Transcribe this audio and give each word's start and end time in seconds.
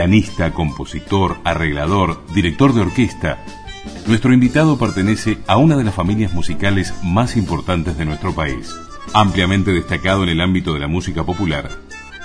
Pianista, 0.00 0.54
compositor, 0.54 1.36
arreglador, 1.44 2.24
director 2.32 2.72
de 2.72 2.80
orquesta, 2.80 3.44
nuestro 4.06 4.32
invitado 4.32 4.78
pertenece 4.78 5.36
a 5.46 5.58
una 5.58 5.76
de 5.76 5.84
las 5.84 5.94
familias 5.94 6.32
musicales 6.32 6.94
más 7.04 7.36
importantes 7.36 7.98
de 7.98 8.06
nuestro 8.06 8.34
país. 8.34 8.74
Ampliamente 9.12 9.72
destacado 9.72 10.22
en 10.22 10.30
el 10.30 10.40
ámbito 10.40 10.72
de 10.72 10.80
la 10.80 10.86
música 10.86 11.24
popular, 11.24 11.68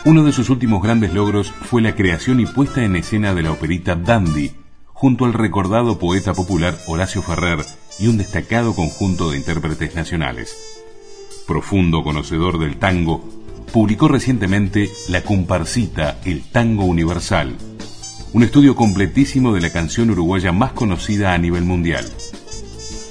uno 0.05 0.23
de 0.23 0.31
sus 0.31 0.49
últimos 0.49 0.81
grandes 0.81 1.13
logros 1.13 1.51
fue 1.51 1.81
la 1.81 1.95
creación 1.95 2.39
y 2.39 2.45
puesta 2.45 2.81
en 2.81 2.95
escena 2.95 3.33
de 3.33 3.43
la 3.43 3.51
operita 3.51 3.95
Dandy, 3.95 4.53
junto 4.85 5.25
al 5.25 5.33
recordado 5.33 5.99
poeta 5.99 6.33
popular 6.33 6.77
Horacio 6.87 7.21
Ferrer 7.21 7.59
y 7.99 8.07
un 8.07 8.17
destacado 8.17 8.73
conjunto 8.73 9.31
de 9.31 9.37
intérpretes 9.37 9.95
nacionales. 9.95 10.55
Profundo 11.45 12.05
conocedor 12.05 12.57
del 12.57 12.77
tango, 12.77 13.44
publicó 13.75 14.07
recientemente 14.07 14.89
La 15.09 15.21
Comparsita, 15.21 16.17
el 16.23 16.43
Tango 16.43 16.85
Universal, 16.85 17.57
un 18.31 18.43
estudio 18.43 18.73
completísimo 18.73 19.51
de 19.51 19.59
la 19.59 19.69
canción 19.69 20.09
uruguaya 20.11 20.53
más 20.53 20.71
conocida 20.71 21.33
a 21.33 21.37
nivel 21.37 21.65
mundial. 21.65 22.09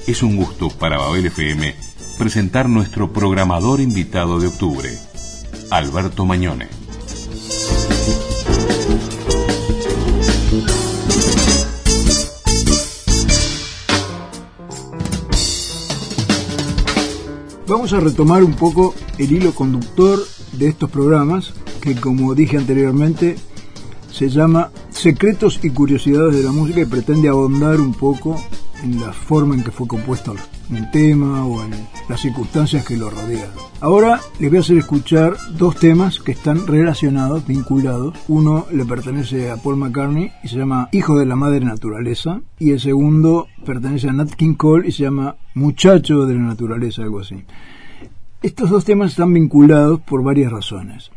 Es 0.07 0.23
un 0.23 0.37
gusto 0.37 0.71
para 0.71 0.97
Babel 0.97 1.27
FM 1.27 1.75
presentar 2.17 2.71
nuestro 2.71 3.13
programador 3.13 3.83
invitado 3.83 4.41
de 4.41 4.47
octubre, 4.47 4.99
Alberto 5.71 6.25
Mañone. 6.25 6.69
Vamos 17.67 17.93
a 17.93 18.01
retomar 18.01 18.43
un 18.43 18.55
poco 18.55 18.95
el 19.19 19.31
hilo 19.31 19.55
conductor 19.55 20.21
de 20.59 20.69
estos 20.69 20.91
programas, 20.91 21.53
que 21.81 21.95
como 21.95 22.35
dije 22.35 22.57
anteriormente, 22.57 23.37
se 24.11 24.29
llama 24.29 24.71
Secretos 24.91 25.61
y 25.63 25.71
Curiosidades 25.71 26.37
de 26.37 26.43
la 26.45 26.53
Música 26.53 26.81
y 26.81 26.87
pretende 26.87 27.29
ahondar 27.29 27.81
un 27.81 27.93
poco 27.93 28.41
en 28.83 29.01
la 29.01 29.13
forma 29.13 29.55
en 29.55 29.65
que 29.65 29.71
fue 29.71 29.89
compuesto 29.89 30.35
un 30.71 30.91
tema 30.91 31.45
o 31.47 31.63
en 31.63 31.73
las 32.09 32.21
circunstancias 32.21 32.85
que 32.85 32.97
lo 32.97 33.11
rodean. 33.11 33.51
Ahora 33.81 34.21
les 34.39 34.51
voy 34.51 34.59
a 34.59 34.61
hacer 34.61 34.79
escuchar 34.79 35.37
dos 35.57 35.77
temas 35.77 36.21
que 36.21 36.33
están 36.33 36.67
relacionados, 36.67 37.47
vinculados. 37.47 38.15
Uno 38.29 38.67
le 38.73 38.85
pertenece 38.85 39.51
a 39.51 39.57
Paul 39.57 39.77
McCartney 39.77 40.33
y 40.43 40.49
se 40.49 40.57
llama 40.57 40.89
Hijo 40.93 41.19
de 41.19 41.27
la 41.27 41.37
Madre 41.37 41.65
Naturaleza 41.65 42.41
y 42.59 42.71
el 42.71 42.81
segundo 42.81 43.49
pertenece 43.65 44.09
a 44.09 44.13
Nat 44.13 44.31
King 44.31 44.55
Cole 44.55 44.89
y 44.89 44.93
se 44.93 45.05
llama 45.05 45.37
Muchacho 45.55 46.27
de 46.27 46.35
la 46.35 46.41
Naturaleza, 46.41 47.03
algo 47.03 47.21
así. 47.21 47.45
Estos 48.45 48.69
dos 48.69 48.85
temas 48.85 49.13
están 49.13 49.33
vinculados 49.33 50.01
por 50.03 50.23
varias 50.23 50.53
razones. 50.53 51.11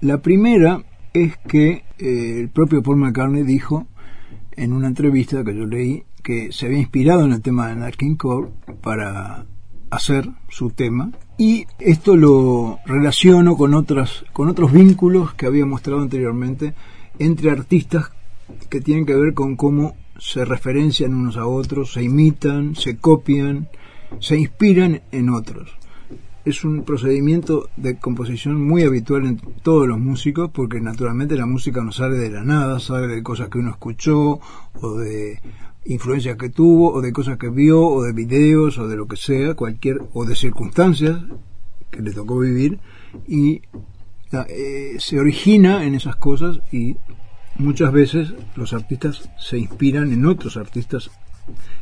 La 0.00 0.22
primera 0.22 0.82
es 1.12 1.36
que 1.46 1.84
eh, 1.98 2.38
el 2.40 2.48
propio 2.48 2.82
Paul 2.82 2.96
McCartney 2.96 3.42
dijo 3.42 3.86
en 4.52 4.72
una 4.72 4.86
entrevista 4.86 5.44
que 5.44 5.54
yo 5.54 5.66
leí 5.66 6.04
que 6.22 6.52
se 6.52 6.64
había 6.64 6.78
inspirado 6.78 7.26
en 7.26 7.32
el 7.32 7.42
tema 7.42 7.68
de 7.68 7.76
Nat 7.76 7.96
Cole 8.16 8.48
para 8.80 9.44
hacer 9.90 10.30
su 10.48 10.70
tema 10.70 11.10
y 11.36 11.66
esto 11.80 12.16
lo 12.16 12.78
relaciono 12.86 13.58
con 13.58 13.74
otras 13.74 14.24
con 14.32 14.48
otros 14.48 14.72
vínculos 14.72 15.34
que 15.34 15.44
había 15.44 15.66
mostrado 15.66 16.00
anteriormente 16.00 16.72
entre 17.18 17.50
artistas 17.50 18.10
que 18.70 18.80
tienen 18.80 19.04
que 19.04 19.16
ver 19.16 19.34
con 19.34 19.54
cómo 19.54 19.96
se 20.18 20.46
referencian 20.46 21.12
unos 21.12 21.36
a 21.36 21.44
otros, 21.44 21.92
se 21.92 22.04
imitan, 22.04 22.74
se 22.74 22.96
copian, 22.96 23.68
se 24.18 24.38
inspiran 24.38 25.02
en 25.12 25.28
otros 25.28 25.79
es 26.44 26.64
un 26.64 26.84
procedimiento 26.84 27.68
de 27.76 27.98
composición 27.98 28.62
muy 28.62 28.82
habitual 28.82 29.26
en 29.26 29.36
todos 29.62 29.86
los 29.86 29.98
músicos 29.98 30.50
porque 30.52 30.80
naturalmente 30.80 31.36
la 31.36 31.46
música 31.46 31.82
no 31.82 31.92
sale 31.92 32.16
de 32.16 32.30
la 32.30 32.42
nada, 32.42 32.80
sale 32.80 33.08
de 33.08 33.22
cosas 33.22 33.48
que 33.48 33.58
uno 33.58 33.70
escuchó 33.70 34.40
o 34.80 34.98
de 34.98 35.40
influencias 35.84 36.36
que 36.36 36.48
tuvo 36.48 36.92
o 36.92 37.00
de 37.00 37.12
cosas 37.12 37.38
que 37.38 37.48
vio 37.48 37.82
o 37.82 38.02
de 38.02 38.12
videos 38.12 38.78
o 38.78 38.88
de 38.88 38.96
lo 38.96 39.06
que 39.06 39.16
sea, 39.16 39.54
cualquier 39.54 40.00
o 40.12 40.24
de 40.24 40.34
circunstancias 40.34 41.18
que 41.90 42.00
le 42.00 42.12
tocó 42.12 42.38
vivir 42.38 42.78
y 43.26 43.62
eh, 44.32 44.96
se 44.98 45.18
origina 45.18 45.84
en 45.84 45.94
esas 45.94 46.16
cosas 46.16 46.60
y 46.72 46.96
muchas 47.56 47.92
veces 47.92 48.32
los 48.54 48.72
artistas 48.72 49.28
se 49.38 49.58
inspiran 49.58 50.12
en 50.12 50.24
otros 50.24 50.56
artistas 50.56 51.10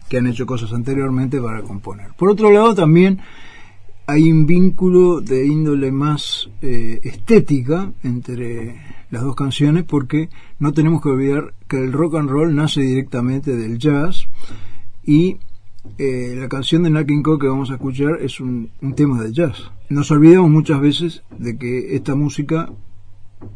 que 0.08 0.16
han 0.16 0.26
hecho 0.26 0.46
cosas 0.46 0.72
anteriormente 0.72 1.40
para 1.40 1.62
componer. 1.62 2.12
Por 2.16 2.30
otro 2.30 2.50
lado 2.50 2.74
también 2.74 3.20
hay 4.08 4.32
un 4.32 4.46
vínculo 4.46 5.20
de 5.20 5.46
índole 5.46 5.92
más 5.92 6.48
eh, 6.62 6.98
estética 7.02 7.92
entre 8.02 8.80
las 9.10 9.22
dos 9.22 9.36
canciones 9.36 9.84
porque 9.84 10.30
no 10.58 10.72
tenemos 10.72 11.02
que 11.02 11.10
olvidar 11.10 11.52
que 11.68 11.76
el 11.76 11.92
rock 11.92 12.14
and 12.14 12.30
roll 12.30 12.54
nace 12.54 12.80
directamente 12.80 13.54
del 13.54 13.78
jazz 13.78 14.26
y 15.04 15.36
eh, 15.98 16.34
la 16.38 16.48
canción 16.48 16.84
de 16.84 16.90
Nat 16.90 17.06
que 17.06 17.46
vamos 17.48 17.70
a 17.70 17.74
escuchar 17.74 18.18
es 18.22 18.40
un, 18.40 18.70
tema 18.96 19.22
de 19.22 19.30
jazz. 19.30 19.70
Nos 19.90 20.10
olvidamos 20.10 20.50
muchas 20.50 20.80
veces 20.80 21.22
de 21.38 21.58
que 21.58 21.94
esta 21.94 22.14
música, 22.14 22.72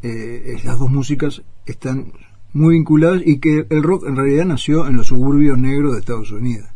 eh, 0.03 0.59
las 0.65 0.79
dos 0.79 0.91
músicas 0.91 1.43
están 1.65 2.13
muy 2.53 2.75
vinculadas 2.75 3.23
y 3.25 3.39
que 3.39 3.67
el 3.71 3.83
rock 3.83 4.05
en 4.07 4.17
realidad 4.17 4.45
nació 4.45 4.87
en 4.87 4.97
los 4.97 5.07
suburbios 5.07 5.57
negros 5.57 5.95
de 5.95 6.01
Estados 6.01 6.31
Unidos 6.31 6.72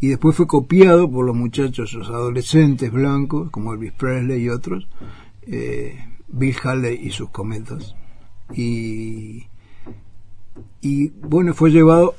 y 0.00 0.08
después 0.08 0.36
fue 0.36 0.46
copiado 0.46 1.10
por 1.10 1.24
los 1.24 1.34
muchachos, 1.34 1.92
los 1.94 2.08
adolescentes 2.08 2.92
blancos, 2.92 3.50
como 3.50 3.72
Elvis 3.72 3.92
Presley 3.92 4.42
y 4.42 4.48
otros, 4.50 4.88
eh, 5.42 5.98
Bill 6.28 6.56
Haley 6.62 7.00
y 7.02 7.10
sus 7.10 7.30
cometas. 7.30 7.94
Y, 8.54 9.46
y 10.82 11.08
bueno, 11.08 11.54
fue 11.54 11.70
llevado 11.70 12.14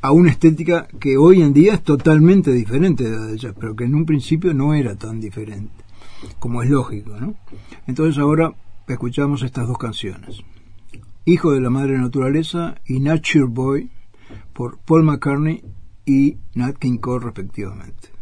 a 0.00 0.12
una 0.12 0.30
estética 0.30 0.88
que 1.00 1.16
hoy 1.16 1.42
en 1.42 1.52
día 1.52 1.74
es 1.74 1.82
totalmente 1.82 2.52
diferente 2.52 3.04
de 3.04 3.16
la 3.16 3.26
de 3.26 3.34
ella, 3.34 3.54
pero 3.58 3.74
que 3.74 3.84
en 3.84 3.94
un 3.94 4.06
principio 4.06 4.54
no 4.54 4.74
era 4.74 4.96
tan 4.96 5.20
diferente, 5.20 5.84
como 6.38 6.62
es 6.62 6.70
lógico, 6.70 7.16
¿no? 7.18 7.34
Entonces 7.86 8.18
ahora 8.18 8.52
escuchamos 8.86 9.42
estas 9.42 9.66
dos 9.66 9.78
canciones. 9.78 10.42
Hijo 11.24 11.52
de 11.52 11.60
la 11.60 11.70
Madre 11.70 11.98
Naturaleza 11.98 12.76
y 12.86 13.00
Nature 13.00 13.46
Boy 13.46 13.90
por 14.52 14.78
Paul 14.78 15.04
McCartney 15.04 15.62
y 16.08 16.38
Nat 16.54 16.78
King 16.78 16.98
Cole 16.98 17.26
respectivamente. 17.26 18.17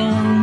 sun. 0.00 0.39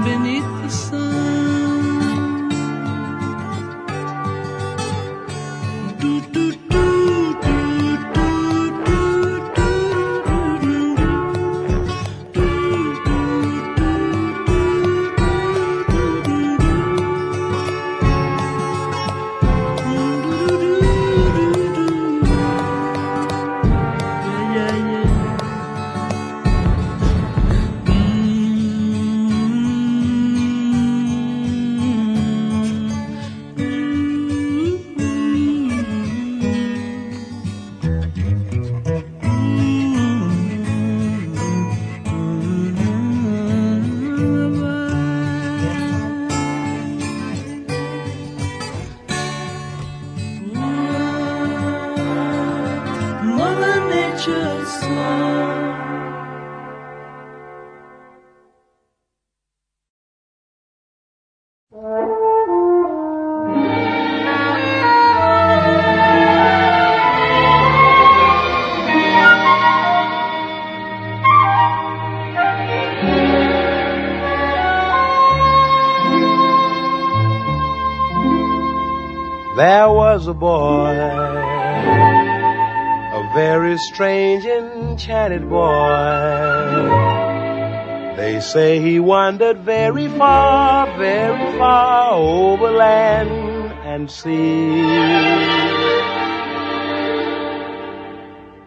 Was 80.17 80.25
a 80.25 80.33
boy, 80.33 80.95
a 83.19 83.31
very 83.35 83.77
strange, 83.77 84.45
enchanted 84.45 85.47
boy. 85.47 86.89
They 88.15 88.39
say 88.39 88.81
he 88.81 88.99
wandered 88.99 89.59
very 89.59 90.07
far, 90.07 90.87
very 90.97 91.59
far 91.59 92.13
over 92.13 92.71
land 92.71 93.29
and 93.85 94.09
sea. 94.09 94.81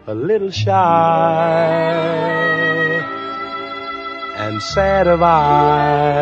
A 0.07 0.15
little 0.15 0.51
shy 0.51 0.71
and 4.37 4.61
sad 4.63 5.07
of 5.07 5.21
eye 5.21 6.21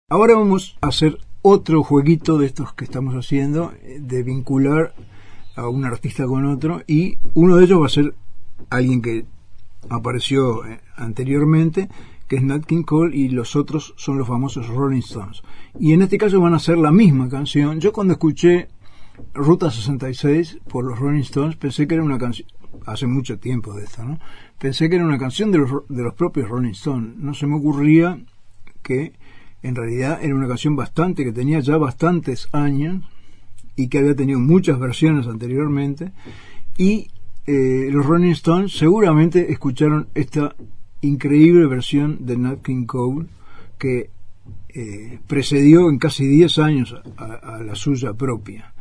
Ahora 0.10 0.36
vamos 0.36 0.78
a 0.82 0.88
hacer 0.88 1.18
otro 1.42 1.84
jueguito 1.84 2.38
de 2.38 2.46
estos 2.46 2.74
que 2.74 2.86
estamos 2.86 3.16
haciendo, 3.16 3.74
eh, 3.82 3.98
de 4.00 4.24
vincular 4.24 4.94
a 5.56 5.68
un 5.68 5.86
artista 5.86 6.26
con 6.26 6.46
otro, 6.46 6.82
y 6.88 7.18
uno 7.34 7.58
de 7.58 7.66
ellos 7.66 7.82
va 7.82 7.86
a 7.86 7.90
ser 7.90 8.14
alguien 8.70 9.02
que 9.02 9.26
apareció 9.90 10.66
eh, 10.66 10.80
anteriormente, 10.96 11.90
que 12.28 12.38
es 12.38 12.44
Nat 12.44 12.66
King 12.66 12.84
Cole, 12.84 13.16
y 13.16 13.30
los 13.30 13.56
otros 13.56 13.94
son 13.98 14.18
los 14.18 14.28
famosos 14.28 14.68
Rolling 14.68 15.00
Stones. 15.00 15.42
Y 15.80 15.94
en 15.94 16.02
este 16.02 16.18
caso 16.18 16.40
van 16.40 16.54
a 16.54 16.60
ser 16.60 16.78
la 16.78 16.92
misma 16.92 17.28
canción. 17.30 17.80
Yo 17.80 17.92
cuando 17.92 18.14
escuché 18.14 18.70
Ruta 19.34 19.70
66 19.70 20.60
por 20.68 20.86
los 20.86 21.00
Rolling 21.00 21.22
Stones 21.22 21.56
pensé 21.56 21.88
que 21.88 21.96
era 21.96 22.04
una 22.04 22.18
canción, 22.18 22.48
hace 22.86 23.08
mucho 23.08 23.40
tiempo 23.40 23.74
de 23.74 23.84
esto, 23.84 24.04
¿no? 24.04 24.20
Pensé 24.58 24.90
que 24.90 24.96
era 24.96 25.06
una 25.06 25.18
canción 25.18 25.52
de 25.52 25.58
los, 25.58 25.72
de 25.90 26.04
los 26.04 26.14
propios 26.14 26.50
Rolling 26.50 26.72
Stones. 26.72 27.18
No 27.18 27.34
se 27.34 27.48
me 27.48 27.56
ocurría 27.56 28.20
que 28.82 29.14
en 29.64 29.76
realidad 29.76 30.20
era 30.22 30.36
una 30.36 30.48
canción 30.48 30.76
bastante 30.76 31.24
que 31.24 31.32
tenía 31.32 31.60
ya 31.60 31.78
bastantes 31.78 32.48
años 32.52 33.04
y 33.82 33.88
que 33.88 33.98
había 33.98 34.16
tenido 34.16 34.40
muchas 34.40 34.80
versiones 34.80 35.28
anteriormente 35.28 36.12
y 36.78 37.08
eh, 37.48 37.90
los 37.92 38.06
Rolling 38.06 38.32
Stones 38.32 38.74
seguramente 38.78 39.52
escucharon 39.52 40.08
esta 40.14 40.56
increíble 41.02 41.66
versión 41.66 42.26
de 42.26 42.38
Nat 42.38 42.62
King 42.62 42.86
Cole 42.86 43.26
que 43.80 44.12
eh, 44.70 45.20
precedió 45.28 45.90
en 45.90 45.98
casi 45.98 46.28
10 46.28 46.60
años 46.60 46.96
a, 47.18 47.24
a 47.24 47.64
la 47.64 47.74
suya 47.74 48.14
propia. 48.14 48.74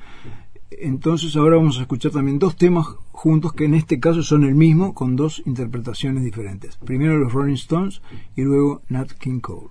Entonces 0.71 1.35
ahora 1.37 1.57
vamos 1.57 1.79
a 1.79 1.83
escuchar 1.83 2.13
también 2.13 2.39
dos 2.39 2.57
temas 2.57 2.87
juntos 3.11 3.55
que 3.55 3.65
en 3.65 3.75
este 3.75 3.99
caso 3.99 4.23
son 4.23 4.45
el 4.45 4.55
mismo 4.55 4.93
con 4.95 5.17
dos 5.17 5.43
interpretaciones 5.47 6.25
diferentes. 6.25 6.77
Primero 6.77 7.19
los 7.19 7.33
Rolling 7.33 7.55
Stones 7.55 8.03
y 8.37 8.43
luego 8.43 8.83
Nat 8.91 9.13
King 9.13 9.41
Cole. 9.41 9.71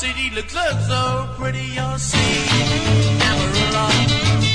City 0.00 0.30
looks, 0.34 0.54
so 0.54 1.28
pretty, 1.36 1.58
you'll 1.76 1.98
see. 1.98 2.16
Amarillo, 3.28 4.49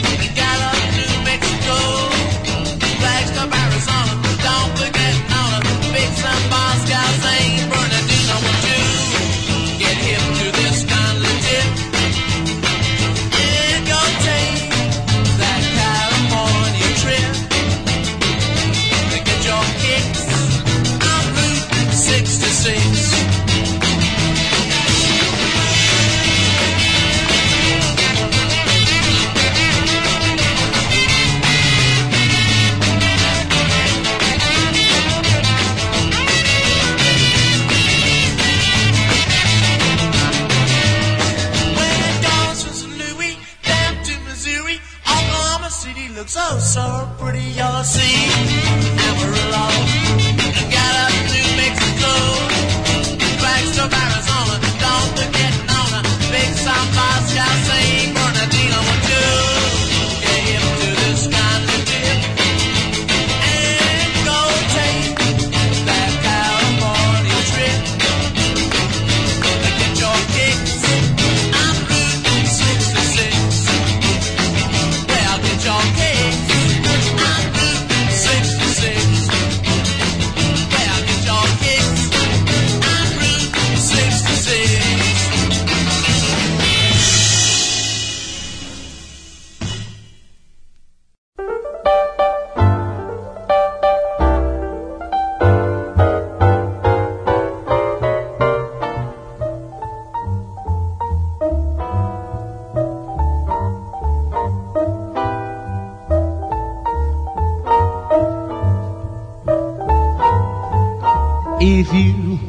If 111.68 111.92
you 111.96 112.40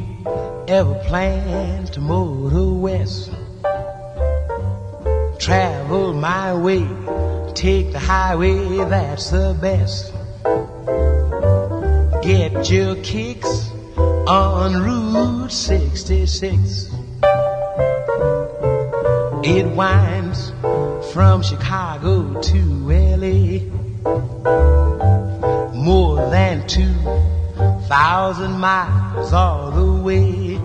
ever 0.67 0.93
plan 1.05 1.85
to 1.87 1.99
motor 1.99 2.71
west, 2.71 3.31
travel 5.39 6.13
my 6.13 6.53
way, 6.53 6.87
take 7.55 7.93
the 7.93 7.97
highway, 7.99 8.77
that's 8.85 9.31
the 9.31 9.57
best. 9.59 10.13
Get 12.21 12.69
your 12.69 12.95
kicks 12.97 13.71
on 13.97 14.83
Route 14.83 15.51
66. 15.51 16.91
It 19.43 19.65
winds 19.65 20.53
from 21.11 21.41
Chicago 21.41 22.39
to 22.39 22.59
LA. 22.87 23.63
More 25.73 26.29
than 26.29 26.67
two 26.67 26.93
thousand 27.87 28.59
miles 29.31 29.33
all 29.33 29.71
the 29.71 30.01
way. 30.03 30.59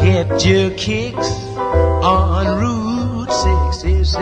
Get 0.00 0.44
your 0.44 0.70
kicks 0.76 1.28
on 1.56 2.60
Route 2.60 3.32
66. 3.32 4.16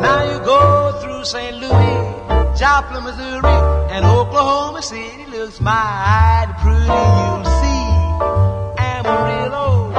Now 0.00 0.22
you 0.30 0.38
go 0.44 0.98
through 1.02 1.24
St. 1.24 1.56
Louis, 1.56 2.58
Joplin, 2.58 3.04
Missouri, 3.04 3.58
and 3.92 4.04
Oklahoma 4.04 4.82
City 4.82 5.26
looks 5.30 5.60
mighty 5.60 6.52
pretty. 6.62 6.86
You'll 6.86 7.44
see 7.60 7.84
Amarillo, 8.78 9.90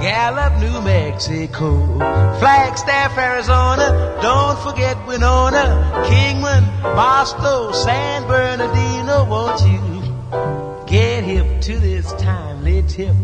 Gallup, 0.00 0.60
New 0.60 0.80
Mexico, 0.82 1.98
Flagstaff, 2.38 3.18
Arizona. 3.18 4.18
Don't 4.22 4.58
forget 4.60 4.96
Winona, 5.06 6.04
Kingman, 6.06 6.69
Boston, 7.00 7.72
San 7.72 8.26
Bernardino. 8.26 9.24
Won't 9.24 9.62
you 9.62 10.84
get 10.86 11.24
hip 11.24 11.62
to 11.62 11.78
this 11.78 12.12
timely 12.20 12.82
tip? 12.82 13.16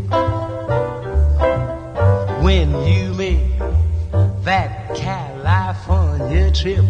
When 2.41 2.71
you 2.87 3.13
make 3.13 3.59
that 4.45 4.95
California 4.95 6.51
trip, 6.51 6.85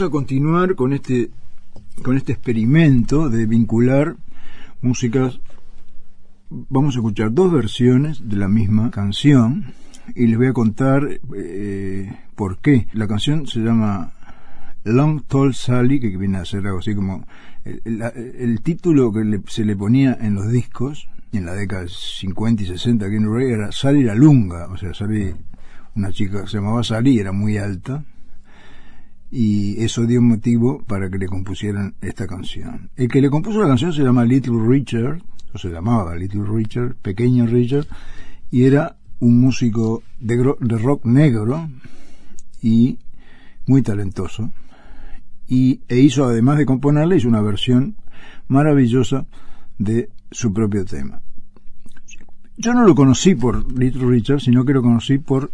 A 0.00 0.08
continuar 0.08 0.74
con 0.76 0.92
este 0.94 1.30
con 2.02 2.16
este 2.16 2.32
experimento 2.32 3.28
de 3.28 3.44
vincular 3.44 4.16
músicas. 4.80 5.40
Vamos 6.48 6.94
a 6.96 7.00
escuchar 7.00 7.32
dos 7.34 7.52
versiones 7.52 8.26
de 8.26 8.36
la 8.36 8.48
misma 8.48 8.90
canción 8.90 9.74
y 10.14 10.26
les 10.26 10.38
voy 10.38 10.46
a 10.46 10.52
contar 10.54 11.20
eh, 11.36 12.10
por 12.34 12.58
qué. 12.58 12.86
La 12.94 13.06
canción 13.06 13.46
se 13.46 13.60
llama 13.60 14.12
Long 14.84 15.22
Tall 15.24 15.52
Sally, 15.54 16.00
que 16.00 16.16
viene 16.16 16.38
a 16.38 16.44
ser 16.46 16.66
algo 16.66 16.78
así 16.78 16.94
como 16.94 17.26
el, 17.64 18.60
título 18.62 19.12
que 19.12 19.24
le- 19.24 19.42
se 19.48 19.64
le 19.66 19.76
ponía 19.76 20.16
en 20.18 20.34
los 20.34 20.50
discos 20.50 21.08
en 21.32 21.44
la 21.44 21.52
década 21.52 21.82
de 21.82 21.88
50 21.90 22.62
y 22.62 22.66
60 22.66 23.04
aquí 23.04 23.16
en 23.16 23.26
Uruguay 23.26 23.50
era 23.52 23.70
Sally 23.70 24.02
la 24.02 24.14
Lunga, 24.14 24.66
o 24.68 24.76
sea, 24.78 24.94
Sally, 24.94 25.34
una 25.94 26.10
chica 26.10 26.40
que 26.42 26.48
se 26.48 26.56
llamaba 26.56 26.82
Sally, 26.82 27.18
era 27.18 27.32
muy 27.32 27.58
alta, 27.58 28.04
y 29.30 29.82
eso 29.82 30.06
dio 30.06 30.20
motivo 30.20 30.82
para 30.86 31.08
que 31.08 31.18
le 31.18 31.26
compusieran 31.26 31.94
esta 32.00 32.26
canción. 32.26 32.90
El 32.96 33.08
que 33.08 33.20
le 33.20 33.30
compuso 33.30 33.60
la 33.60 33.68
canción 33.68 33.92
se 33.92 34.02
llama 34.02 34.24
Little 34.24 34.66
Richard, 34.66 35.22
o 35.52 35.58
se 35.58 35.68
llamaba 35.68 36.16
Little 36.16 36.44
Richard, 36.44 36.96
Pequeño 36.96 37.46
Richard, 37.46 37.86
y 38.50 38.64
era 38.64 38.96
un 39.20 39.40
músico 39.40 40.02
de, 40.18 40.36
de 40.36 40.78
rock 40.78 41.04
negro 41.04 41.68
y 42.60 42.98
muy 43.66 43.82
talentoso. 43.82 44.50
Y, 45.46 45.80
e 45.88 45.98
hizo, 45.98 46.24
además 46.24 46.58
de 46.58 46.66
componerle, 46.66 47.16
hizo 47.16 47.28
una 47.28 47.40
versión 47.40 47.96
maravillosa 48.48 49.26
de 49.78 50.10
su 50.30 50.52
propio 50.52 50.84
tema. 50.84 51.22
Yo 52.56 52.74
no 52.74 52.84
lo 52.84 52.94
conocí 52.94 53.34
por 53.34 53.72
Little 53.72 54.06
Richard, 54.06 54.40
sino 54.40 54.64
que 54.64 54.74
lo 54.74 54.82
conocí 54.82 55.18
por 55.18 55.50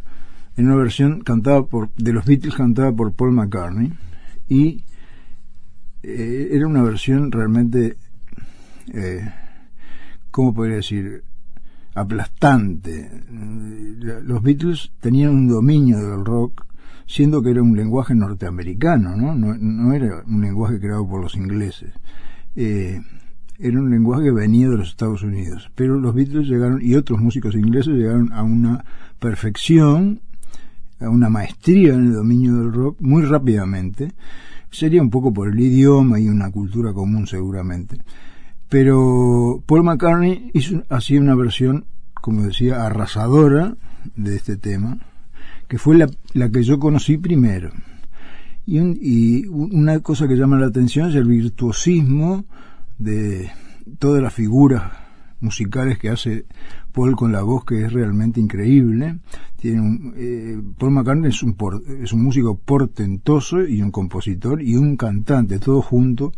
en 0.57 0.67
una 0.67 0.77
versión 0.77 1.21
cantada 1.21 1.65
por 1.65 1.93
de 1.95 2.13
los 2.13 2.25
Beatles 2.25 2.55
cantada 2.55 2.93
por 2.93 3.13
Paul 3.13 3.33
McCartney 3.33 3.93
y 4.49 4.85
eh, 6.03 6.49
era 6.53 6.67
una 6.67 6.83
versión 6.83 7.31
realmente 7.31 7.97
eh, 8.93 9.29
cómo 10.31 10.55
podría 10.55 10.77
decir 10.77 11.25
aplastante. 11.95 13.11
Los 14.23 14.43
Beatles 14.43 14.93
tenían 15.01 15.31
un 15.31 15.49
dominio 15.49 15.99
del 15.99 16.25
rock 16.25 16.67
siendo 17.07 17.43
que 17.43 17.51
era 17.51 17.63
un 17.63 17.77
lenguaje 17.77 18.15
norteamericano 18.15 19.17
no 19.17 19.35
no, 19.35 19.95
era 19.95 20.23
un 20.27 20.43
lenguaje 20.43 20.79
creado 20.79 21.09
por 21.09 21.23
los 21.23 21.37
ingleses. 21.37 21.93
Eh, 22.55 23.01
era 23.59 23.81
un 23.81 23.91
lenguaje 23.91 24.25
que 24.25 24.33
venía 24.33 24.69
de 24.69 24.77
los 24.77 24.91
Estados 24.91 25.23
Unidos. 25.23 25.71
Pero 25.75 25.99
los 25.99 26.15
Beatles 26.15 26.47
llegaron 26.47 26.81
y 26.83 26.95
otros 26.95 27.21
músicos 27.21 27.55
ingleses 27.55 27.95
llegaron 27.95 28.33
a 28.33 28.43
una 28.43 28.85
perfección 29.19 30.21
a 31.01 31.09
una 31.09 31.29
maestría 31.29 31.95
en 31.95 32.07
el 32.07 32.15
dominio 32.15 32.57
del 32.57 32.73
rock 32.73 33.01
muy 33.01 33.23
rápidamente. 33.25 34.13
Sería 34.71 35.03
un 35.03 35.11
poco 35.11 35.33
por 35.33 35.49
el 35.49 35.59
idioma 35.59 36.19
y 36.21 36.29
una 36.29 36.51
cultura 36.51 36.93
común 36.93 37.27
seguramente. 37.27 37.99
Pero 38.69 39.63
Paul 39.67 39.85
McCartney 39.85 40.51
hizo 40.55 40.83
así 40.89 41.17
una 41.17 41.35
versión, 41.35 41.87
como 42.15 42.43
decía, 42.43 42.85
arrasadora 42.85 43.77
de 44.17 44.37
este 44.37 44.57
tema, 44.57 44.99
que 45.69 45.79
fue 45.79 45.97
la, 45.97 46.09
la 46.35 46.51
que 46.51 46.63
yo 46.63 46.79
conocí 46.79 47.17
primero. 47.17 47.71
Y, 48.67 48.79
y 48.79 49.47
una 49.47 50.01
cosa 50.01 50.27
que 50.27 50.37
llama 50.37 50.59
la 50.59 50.67
atención 50.67 51.11
es 51.11 51.15
el 51.15 51.29
virtuosismo 51.29 52.45
de 52.99 53.51
todas 53.99 54.23
las 54.23 54.35
figuras 54.35 54.83
musicales 55.41 55.99
que 55.99 56.11
hace 56.11 56.47
Paul 56.97 57.15
con 57.15 57.31
la 57.31 57.43
voz 57.43 57.67
que 57.67 57.85
es 57.85 57.93
realmente 57.93 58.41
increíble. 58.41 59.19
Tiene 59.57 59.81
un, 59.83 60.15
eh, 60.17 60.59
Paul 60.79 60.93
McCartney 60.93 61.29
es 61.29 61.43
un, 61.43 61.55
es 62.03 62.13
un 62.15 62.23
músico 62.23 62.57
portentoso 62.57 63.61
y 63.61 63.83
un 63.83 63.91
compositor 63.91 64.63
y 64.63 64.77
un 64.77 64.97
cantante, 64.97 65.59
todo 65.59 65.83
junto. 65.83 66.33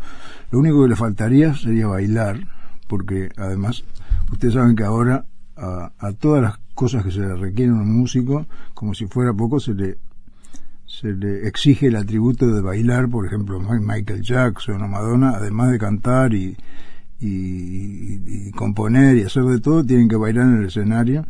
Lo 0.51 0.59
único 0.59 0.83
que 0.83 0.89
le 0.89 0.97
faltaría 0.97 1.55
sería 1.55 1.87
bailar, 1.87 2.41
porque 2.89 3.29
además 3.37 3.85
ustedes 4.33 4.55
saben 4.55 4.75
que 4.75 4.83
ahora 4.83 5.27
a, 5.57 6.13
todas 6.19 6.43
las 6.43 6.59
cosas 6.75 7.05
que 7.05 7.13
se 7.13 7.21
le 7.21 7.37
requieren 7.37 7.77
a 7.77 7.83
un 7.83 7.97
músico, 7.97 8.47
como 8.75 8.95
si 8.95 9.07
fuera 9.07 9.33
poco, 9.33 9.61
se 9.61 9.75
le 9.75 9.97
exige 11.47 11.87
el 11.87 11.97
atributo 11.97 12.49
de 12.49 12.63
bailar, 12.63 13.09
por 13.09 13.27
ejemplo, 13.27 13.61
Michael 13.61 14.23
Jackson 14.23 14.83
o 14.83 14.89
Madonna, 14.89 15.35
además 15.37 15.71
de 15.71 15.79
cantar 15.79 16.35
y, 16.35 16.57
y, 17.21 18.51
componer 18.53 19.17
y 19.17 19.23
hacer 19.23 19.45
de 19.45 19.61
todo, 19.61 19.85
tienen 19.85 20.09
que 20.09 20.17
bailar 20.17 20.47
en 20.47 20.61
el 20.61 20.67
escenario. 20.67 21.27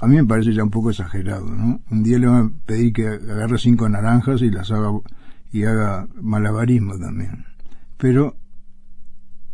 A 0.00 0.06
mí 0.06 0.16
me 0.16 0.24
parece 0.24 0.52
ya 0.52 0.62
un 0.62 0.70
poco 0.70 0.90
exagerado, 0.90 1.46
¿no? 1.46 1.80
Un 1.90 2.02
día 2.02 2.18
le 2.18 2.26
van 2.26 2.46
a 2.46 2.66
pedir 2.66 2.92
que 2.92 3.06
agarre 3.06 3.58
cinco 3.58 3.88
naranjas 3.88 4.42
y 4.42 4.50
las 4.50 4.70
haga 4.70 4.90
y 5.50 5.64
haga 5.64 6.06
malabarismo 6.20 6.98
también. 6.98 7.46
Pero 7.96 8.36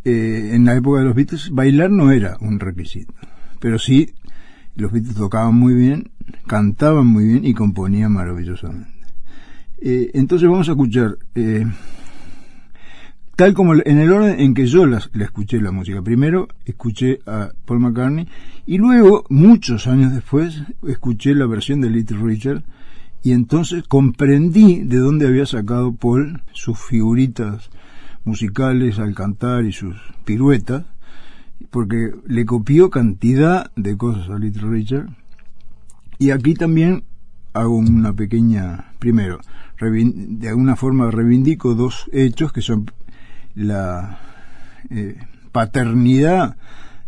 eh, 0.03 0.51
en 0.53 0.65
la 0.65 0.75
época 0.75 0.99
de 0.99 1.05
los 1.05 1.15
Beatles 1.15 1.49
bailar 1.51 1.89
no 1.89 2.11
era 2.11 2.37
un 2.41 2.59
requisito, 2.59 3.13
pero 3.59 3.79
sí 3.79 4.13
los 4.75 4.91
Beatles 4.91 5.15
tocaban 5.15 5.55
muy 5.55 5.73
bien, 5.73 6.11
cantaban 6.47 7.07
muy 7.07 7.25
bien 7.25 7.45
y 7.45 7.53
componían 7.53 8.11
maravillosamente. 8.11 8.91
Eh, 9.81 10.11
entonces 10.13 10.49
vamos 10.49 10.67
a 10.67 10.71
escuchar 10.71 11.17
eh, 11.35 11.65
tal 13.35 13.53
como 13.53 13.73
en 13.73 13.99
el 13.99 14.11
orden 14.11 14.39
en 14.39 14.53
que 14.53 14.67
yo 14.67 14.85
la, 14.85 15.01
escuché 15.19 15.61
la 15.61 15.71
música. 15.71 16.01
Primero 16.01 16.47
escuché 16.65 17.19
a 17.25 17.49
Paul 17.65 17.81
McCartney 17.81 18.27
y 18.65 18.77
luego, 18.77 19.25
muchos 19.29 19.87
años 19.87 20.13
después, 20.13 20.63
escuché 20.87 21.35
la 21.35 21.45
versión 21.45 21.81
de 21.81 21.89
Little 21.89 22.19
Richard 22.21 22.63
y 23.23 23.31
entonces 23.31 23.83
comprendí 23.87 24.83
de 24.83 24.97
dónde 24.97 25.27
había 25.27 25.45
sacado 25.45 25.93
Paul 25.93 26.43
sus 26.53 26.79
figuritas 26.79 27.69
musicales 28.23 28.99
al 28.99 29.13
cantar 29.13 29.65
y 29.65 29.71
sus 29.71 29.95
piruetas, 30.23 30.85
porque 31.71 32.11
le 32.27 32.45
copió 32.45 32.89
cantidad 32.89 33.71
de 33.75 33.97
cosas 33.97 34.29
a 34.29 34.39
Little 34.39 34.69
Richard. 34.69 35.09
Y 36.17 36.31
aquí 36.31 36.53
también 36.53 37.03
hago 37.53 37.75
una 37.75 38.13
pequeña, 38.13 38.93
primero, 38.99 39.39
de 39.79 40.49
alguna 40.49 40.75
forma 40.75 41.11
reivindico 41.11 41.75
dos 41.75 42.09
hechos 42.11 42.53
que 42.53 42.61
son 42.61 42.85
la 43.55 44.19
eh, 44.89 45.17
paternidad 45.51 46.57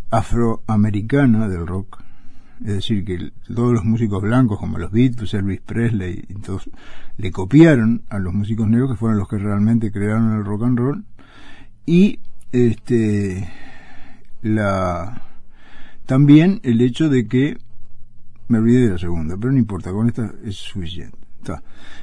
afroamericana 0.09 1.47
del 1.47 1.67
rock. 1.67 2.03
Es 2.61 2.73
decir, 2.73 3.05
que 3.05 3.31
todos 3.53 3.73
los 3.73 3.85
músicos 3.85 4.21
blancos, 4.21 4.59
como 4.59 4.79
los 4.79 4.91
Beatles, 4.91 5.33
Elvis 5.35 5.61
Presley, 5.61 6.23
todos, 6.43 6.69
le 7.17 7.31
copiaron 7.31 8.01
a 8.09 8.17
los 8.17 8.33
músicos 8.33 8.67
negros, 8.67 8.91
que 8.91 8.97
fueron 8.97 9.19
los 9.19 9.27
que 9.27 9.37
realmente 9.37 9.91
crearon 9.91 10.33
el 10.33 10.43
rock 10.43 10.63
and 10.63 10.79
roll. 10.79 11.05
Y 11.85 12.19
este 12.51 13.47
la 14.41 15.21
también 16.05 16.61
el 16.63 16.81
hecho 16.81 17.09
de 17.09 17.27
que 17.27 17.57
me 18.47 18.59
olvidé 18.59 18.85
de 18.85 18.91
la 18.93 18.97
segunda, 18.97 19.35
pero 19.37 19.51
no 19.51 19.59
importa, 19.59 19.91
con 19.91 20.07
esta 20.07 20.33
es 20.43 20.55
suficiente. 20.55 21.17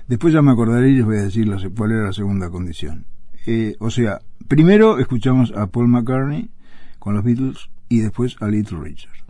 Después 0.07 0.33
ya 0.33 0.43
me 0.43 0.53
acordaré 0.53 0.91
y 0.91 0.97
les 0.97 1.05
voy 1.05 1.17
a 1.17 1.23
decir 1.23 1.51
cuál 1.77 1.93
era 1.93 2.05
la 2.05 2.13
segunda 2.13 2.51
condición. 2.51 3.07
Eh, 3.47 3.77
o 3.79 3.91
sea, 3.91 4.21
primero 4.49 4.99
escuchamos 4.99 5.53
a 5.53 5.67
Paul 5.67 5.89
McCartney 5.89 6.51
con 6.99 7.15
los 7.15 7.25
Beatles 7.25 7.69
y 7.89 8.01
después 8.01 8.37
a 8.41 8.49
Little 8.49 8.79
Richard. 8.81 9.24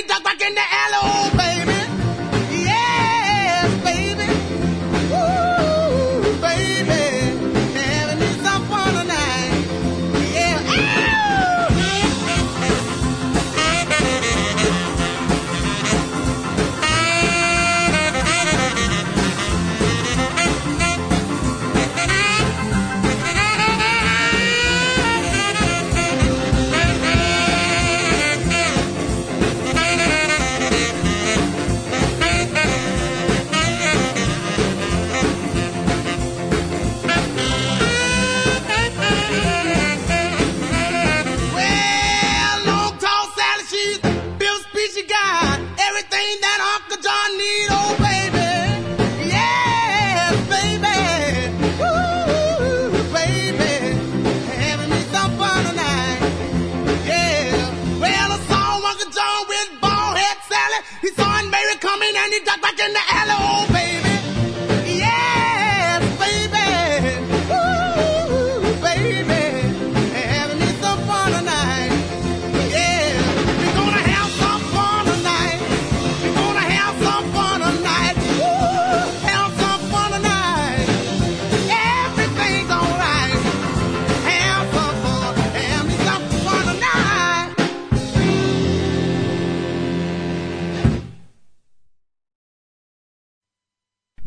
we 0.00 0.06
duck 0.06 0.22
back 0.24 0.40
in 0.40 0.54
the 0.54 0.60
air. 0.60 0.79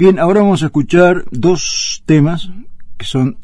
Bien, 0.04 0.20
ahora 0.20 0.42
vamos 0.42 0.62
a 0.64 0.66
escuchar 0.66 1.24
dos 1.32 2.04
temas 2.06 2.52
que 2.98 3.06
son 3.06 3.38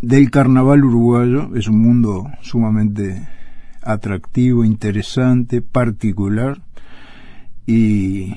del 0.00 0.30
carnaval 0.30 0.84
uruguayo. 0.84 1.52
Es 1.56 1.66
un 1.66 1.80
mundo 1.82 2.30
sumamente 2.42 3.26
atractivo, 3.82 4.64
interesante, 4.64 5.62
particular. 5.62 6.60
Y 7.66 8.36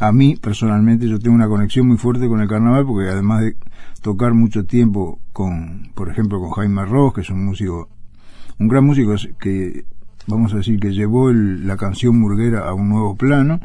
a 0.00 0.10
mí, 0.10 0.34
personalmente, 0.34 1.08
yo 1.08 1.20
tengo 1.20 1.36
una 1.36 1.46
conexión 1.46 1.86
muy 1.86 1.98
fuerte 1.98 2.26
con 2.26 2.40
el 2.40 2.48
carnaval 2.48 2.84
porque 2.84 3.10
además 3.10 3.42
de 3.42 3.56
tocar 4.02 4.34
mucho 4.34 4.64
tiempo 4.64 5.20
con, 5.32 5.92
por 5.94 6.10
ejemplo, 6.10 6.40
con 6.40 6.50
Jaime 6.50 6.84
Ross, 6.84 7.14
que 7.14 7.20
es 7.20 7.30
un 7.30 7.44
músico, 7.44 7.90
un 8.58 8.66
gran 8.66 8.84
músico 8.84 9.14
que, 9.38 9.84
vamos 10.26 10.52
a 10.52 10.56
decir, 10.56 10.80
que 10.80 10.90
llevó 10.92 11.30
el- 11.30 11.64
la 11.64 11.76
canción 11.76 12.18
murguera 12.18 12.68
a 12.68 12.74
un 12.74 12.88
nuevo 12.88 13.14
plano, 13.14 13.60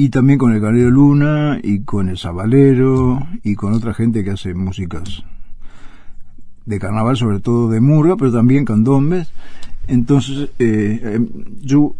y 0.00 0.08
también 0.08 0.38
con 0.38 0.54
el 0.54 0.62
Canelo 0.62 0.90
Luna, 0.90 1.58
y 1.62 1.80
con 1.80 2.08
el 2.08 2.16
Sabalero, 2.16 3.18
y 3.44 3.54
con 3.54 3.74
otra 3.74 3.92
gente 3.92 4.24
que 4.24 4.30
hace 4.30 4.54
músicas 4.54 5.24
de 6.64 6.78
carnaval, 6.78 7.18
sobre 7.18 7.40
todo 7.40 7.68
de 7.68 7.82
murga, 7.82 8.16
pero 8.16 8.32
también 8.32 8.64
candombes. 8.64 9.30
Entonces, 9.88 10.52
eh, 10.58 11.00
eh, 11.02 11.20
yo 11.60 11.96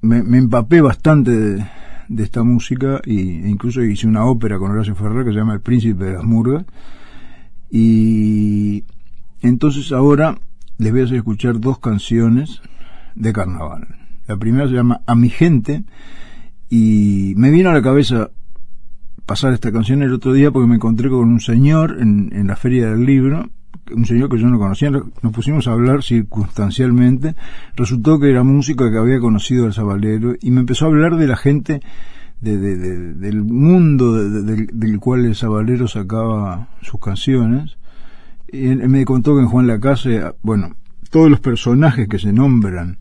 me, 0.00 0.22
me 0.22 0.38
empapé 0.38 0.80
bastante 0.80 1.30
de, 1.30 1.66
de 2.08 2.22
esta 2.22 2.42
música 2.42 3.02
y, 3.04 3.32
e 3.32 3.50
incluso 3.50 3.82
hice 3.82 4.06
una 4.06 4.24
ópera 4.24 4.58
con 4.58 4.70
Horacio 4.70 4.94
Ferrer 4.94 5.26
que 5.26 5.32
se 5.32 5.36
llama 5.36 5.52
El 5.52 5.60
Príncipe 5.60 6.04
de 6.04 6.14
las 6.14 6.24
Murgas. 6.24 6.64
Y 7.70 8.84
entonces 9.42 9.92
ahora 9.92 10.38
les 10.78 10.90
voy 10.90 11.02
a 11.02 11.04
hacer 11.04 11.18
escuchar 11.18 11.60
dos 11.60 11.80
canciones 11.80 12.62
de 13.14 13.30
carnaval. 13.34 13.88
La 14.26 14.38
primera 14.38 14.66
se 14.66 14.72
llama 14.72 15.02
A 15.04 15.14
mi 15.14 15.28
gente 15.28 15.84
y 16.70 17.34
me 17.36 17.50
vino 17.50 17.70
a 17.70 17.74
la 17.74 17.82
cabeza 17.82 18.30
pasar 19.26 19.52
esta 19.52 19.72
canción 19.72 20.02
el 20.02 20.12
otro 20.12 20.32
día 20.32 20.50
porque 20.50 20.68
me 20.68 20.76
encontré 20.76 21.08
con 21.10 21.28
un 21.28 21.40
señor 21.40 21.98
en, 22.00 22.30
en 22.32 22.46
la 22.46 22.56
feria 22.56 22.90
del 22.90 23.04
libro, 23.04 23.50
un 23.94 24.06
señor 24.06 24.28
que 24.30 24.38
yo 24.38 24.48
no 24.48 24.58
conocía, 24.58 24.90
nos 24.90 25.32
pusimos 25.32 25.66
a 25.68 25.72
hablar 25.72 26.02
circunstancialmente, 26.02 27.34
resultó 27.76 28.18
que 28.18 28.30
era 28.30 28.42
músico 28.42 28.90
que 28.90 28.98
había 28.98 29.18
conocido 29.20 29.66
al 29.66 29.72
Sabalero 29.74 30.34
y 30.40 30.50
me 30.50 30.60
empezó 30.60 30.84
a 30.86 30.88
hablar 30.88 31.16
de 31.16 31.26
la 31.26 31.36
gente 31.36 31.80
de, 32.40 32.56
de- 32.56 32.76
de- 32.76 33.14
del 33.14 33.42
mundo 33.44 34.14
de- 34.14 34.30
de- 34.30 34.42
del, 34.42 34.66
del 34.72 34.98
cual 35.00 35.24
el 35.24 35.34
Sabalero 35.34 35.88
sacaba 35.88 36.68
sus 36.82 37.00
canciones. 37.00 37.76
Y 38.50 38.66
me 38.68 39.04
contó 39.04 39.34
que 39.34 39.42
en 39.42 39.48
Juan 39.48 39.66
Lacase, 39.66 40.22
bueno, 40.42 40.74
todos 41.10 41.28
los 41.30 41.40
personajes 41.40 42.08
que 42.08 42.18
se 42.18 42.32
nombran 42.32 42.96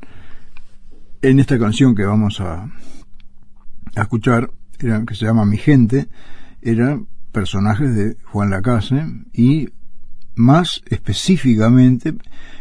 en 1.22 1.40
esta 1.40 1.58
canción 1.60 1.96
que 1.96 2.04
vamos 2.06 2.42
a, 2.42 2.70
a 4.00 4.04
escuchar, 4.04 4.52
eran, 4.80 5.06
que 5.06 5.16
se 5.16 5.26
llama 5.26 5.46
Mi 5.46 5.58
Gente, 5.58 6.08
eran 6.62 7.08
personajes 7.32 7.96
de 7.96 8.18
Juan 8.26 8.50
Lacase 8.50 9.06
y 9.34 9.70
más 10.36 10.82
específicamente 10.90 12.14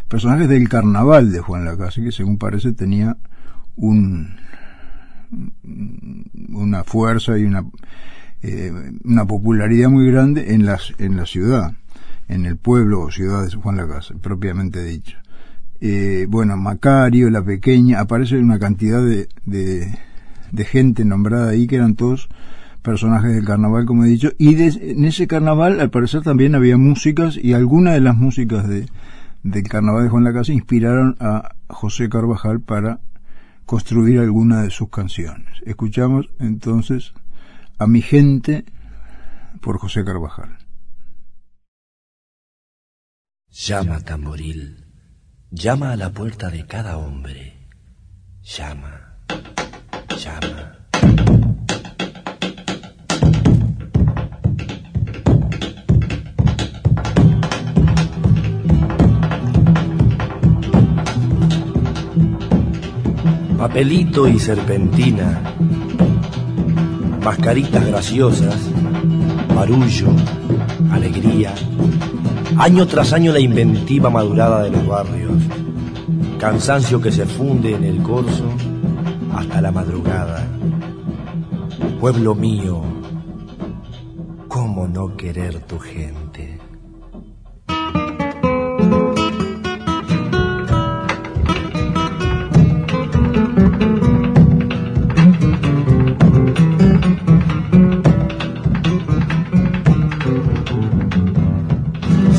personajes 0.08 0.48
del 0.48 0.68
carnaval 0.68 1.32
de 1.32 1.40
Juan 1.40 1.64
Lacase, 1.64 2.02
que 2.02 2.12
según 2.12 2.38
parece 2.38 2.72
tenía 2.72 3.16
un, 3.74 4.36
una 6.48 6.84
fuerza 6.84 7.38
y 7.38 7.44
una, 7.44 7.64
eh, 8.42 8.72
una 9.04 9.26
popularidad 9.26 9.88
muy 9.88 10.10
grande 10.10 10.54
en, 10.54 10.64
las, 10.64 10.92
en 10.98 11.16
la 11.16 11.26
ciudad, 11.26 11.72
en 12.28 12.46
el 12.46 12.56
pueblo 12.56 13.02
o 13.02 13.10
ciudad 13.10 13.44
de 13.44 13.54
Juan 13.54 13.76
Lacase, 13.76 14.14
propiamente 14.14 14.82
dicho. 14.84 15.18
Eh, 15.80 16.26
bueno, 16.28 16.56
Macario, 16.56 17.28
La 17.28 17.42
Pequeña, 17.42 18.00
aparece 18.00 18.38
una 18.38 18.58
cantidad 18.58 19.04
de, 19.04 19.28
de, 19.44 19.98
de 20.52 20.64
gente 20.64 21.04
nombrada 21.04 21.50
ahí 21.50 21.66
que 21.66 21.76
eran 21.76 21.94
todos 21.94 22.28
personajes 22.82 23.34
del 23.34 23.44
carnaval, 23.44 23.84
como 23.84 24.04
he 24.04 24.08
dicho, 24.08 24.30
y 24.38 24.54
en 24.62 25.04
ese 25.04 25.26
carnaval 25.26 25.80
al 25.80 25.90
parecer 25.90 26.22
también 26.22 26.54
había 26.54 26.76
músicas 26.76 27.36
y 27.36 27.52
algunas 27.52 27.94
de 27.94 28.00
las 28.00 28.16
músicas 28.16 28.68
de, 28.68 28.88
del 29.42 29.64
carnaval 29.64 30.04
de 30.04 30.08
Juan 30.08 30.22
Lacase 30.22 30.52
inspiraron 30.52 31.16
a 31.18 31.56
José 31.68 32.08
Carvajal 32.08 32.60
para 32.60 33.00
construir 33.64 34.20
alguna 34.20 34.62
de 34.62 34.70
sus 34.70 34.88
canciones. 34.88 35.60
Escuchamos 35.64 36.30
entonces 36.38 37.12
a 37.78 37.88
mi 37.88 38.02
gente 38.02 38.64
por 39.60 39.78
José 39.78 40.04
Carvajal. 40.04 40.56
Llama, 43.50 44.00
tamboril, 44.00 44.84
llama 45.50 45.90
a 45.90 45.96
la 45.96 46.10
puerta 46.10 46.50
de 46.50 46.66
cada 46.66 46.98
hombre. 46.98 47.68
Llama. 48.42 49.16
Papelito 63.58 64.28
y 64.28 64.38
serpentina, 64.38 65.40
mascaritas 67.24 67.86
graciosas, 67.86 68.70
barullo, 69.54 70.08
alegría, 70.92 71.54
año 72.58 72.86
tras 72.86 73.14
año 73.14 73.32
la 73.32 73.40
inventiva 73.40 74.10
madurada 74.10 74.62
de 74.62 74.70
los 74.70 74.86
barrios, 74.86 75.42
cansancio 76.38 77.00
que 77.00 77.10
se 77.10 77.24
funde 77.24 77.74
en 77.74 77.84
el 77.84 78.02
corso 78.02 78.44
hasta 79.34 79.62
la 79.62 79.72
madrugada. 79.72 80.46
Pueblo 81.98 82.34
mío, 82.34 82.82
¿cómo 84.48 84.86
no 84.86 85.16
querer 85.16 85.60
tu 85.60 85.78
gente? 85.78 86.25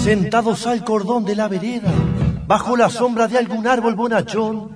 Sentados 0.07 0.65
al 0.67 0.85
cordón 0.85 1.25
de 1.25 1.35
la 1.35 1.49
vereda, 1.49 1.91
bajo 2.47 2.77
la 2.77 2.89
sombra 2.89 3.27
de 3.27 3.37
algún 3.37 3.67
árbol 3.67 3.95
bonachón, 3.95 4.69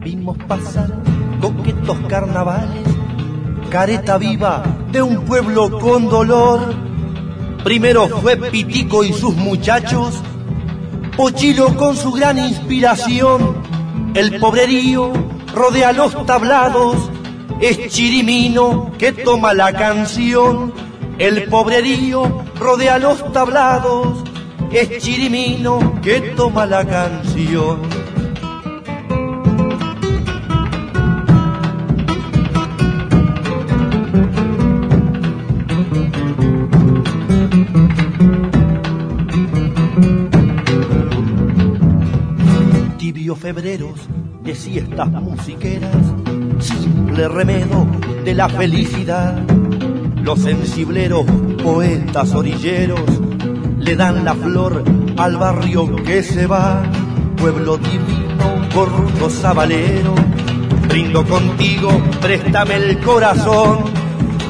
vimos 0.00 0.36
pasar 0.48 1.00
coquetos 1.40 1.96
carnavales, 2.08 2.82
careta 3.70 4.18
viva 4.18 4.64
de 4.90 5.00
un 5.00 5.24
pueblo 5.26 5.78
con 5.78 6.08
dolor. 6.08 6.74
Primero 7.62 8.08
fue 8.08 8.36
Pitico 8.36 9.04
y 9.04 9.12
sus 9.12 9.36
muchachos, 9.36 10.20
Pochilo 11.16 11.76
con 11.76 11.94
su 11.94 12.10
gran 12.10 12.36
inspiración, 12.40 13.62
el 14.14 14.40
pobrerío 14.40 15.12
rodea 15.54 15.92
los 15.92 16.26
tablados, 16.26 16.96
es 17.60 17.90
Chirimino 17.90 18.90
que 18.98 19.12
toma 19.12 19.54
la 19.54 19.72
canción, 19.72 20.72
el 21.20 21.44
pobrerío 21.44 22.42
rodea 22.58 22.98
los 22.98 23.32
tablados, 23.32 24.24
es 24.72 25.02
Chirimino 25.02 26.00
que 26.02 26.20
toma 26.36 26.66
la 26.66 26.84
canción. 26.84 27.80
Tibio 42.98 43.36
febreros 43.36 44.08
de 44.42 44.54
siestas 44.54 45.08
musiqueras, 45.08 45.96
simple 46.60 47.28
remedo 47.28 47.86
de 48.24 48.34
la 48.34 48.48
felicidad. 48.48 49.38
Los 50.22 50.40
sensibleros 50.40 51.24
poetas 51.62 52.34
orilleros 52.34 53.27
le 53.88 53.96
dan 53.96 54.22
la 54.22 54.34
flor 54.34 54.84
al 55.16 55.38
barrio 55.38 55.96
que 56.04 56.22
se 56.22 56.46
va. 56.46 56.82
Pueblo 57.38 57.78
divino, 57.78 58.68
corrupto 58.74 59.30
sabalero, 59.30 60.14
brindo 60.86 61.24
contigo, 61.24 61.88
préstame 62.20 62.74
el 62.74 62.98
corazón. 62.98 63.78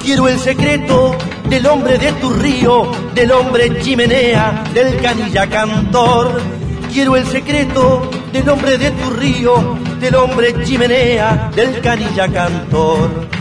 Quiero 0.02 0.26
el 0.26 0.40
secreto 0.40 1.14
del 1.48 1.68
hombre 1.68 1.98
de 1.98 2.12
tu 2.14 2.30
río, 2.30 2.90
del 3.14 3.30
hombre 3.30 3.80
chimenea, 3.80 4.64
del 4.74 5.00
canilla 5.00 5.46
cantor. 5.48 6.40
Quiero 6.92 7.14
el 7.14 7.24
secreto 7.24 8.10
del 8.32 8.48
hombre 8.48 8.76
de 8.76 8.90
tu 8.90 9.10
río, 9.10 9.78
del 10.00 10.16
hombre 10.16 10.64
chimenea, 10.64 11.48
del 11.54 11.80
canilla 11.80 12.26
cantor. 12.26 13.37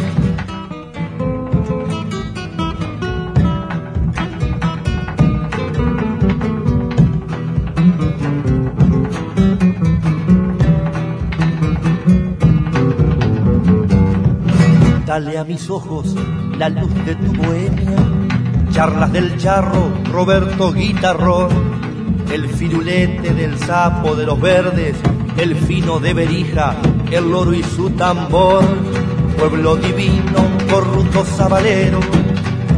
Dale 15.20 15.40
a 15.40 15.44
mis 15.44 15.68
ojos 15.72 16.14
la 16.60 16.70
luz 16.70 16.94
de 17.04 17.16
tu 17.16 17.34
bohemia, 17.34 17.96
charlas 18.72 19.12
del 19.12 19.36
charro, 19.40 19.92
Roberto 20.12 20.72
Guitarrón, 20.72 21.50
el 22.32 22.48
firulete 22.48 23.34
del 23.34 23.58
sapo 23.58 24.16
de 24.16 24.28
los 24.28 24.40
verdes, 24.40 24.96
el 25.40 25.56
fino 25.56 25.98
de 25.98 26.14
berija, 26.14 26.76
el 27.10 27.32
loro 27.32 27.52
y 27.56 27.64
su 27.64 27.90
tambor, 27.90 28.64
pueblo 29.40 29.76
divino, 29.78 30.46
corrupto 30.70 31.26
sabalero, 31.26 32.00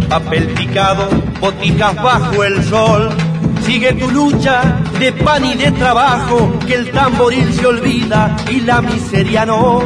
papel 0.07 0.47
picado, 0.53 1.09
botijas 1.41 1.93
bajo 1.95 2.41
el 2.45 2.63
sol. 2.63 3.09
Sigue 3.65 3.91
tu 3.95 4.09
lucha 4.11 4.79
de 4.97 5.11
pan 5.11 5.43
y 5.43 5.55
de 5.55 5.71
trabajo, 5.71 6.53
que 6.65 6.75
el 6.75 6.89
tamboril 6.91 7.51
se 7.51 7.67
olvida 7.67 8.37
y 8.49 8.61
la 8.61 8.81
miseria 8.81 9.45
no. 9.45 9.81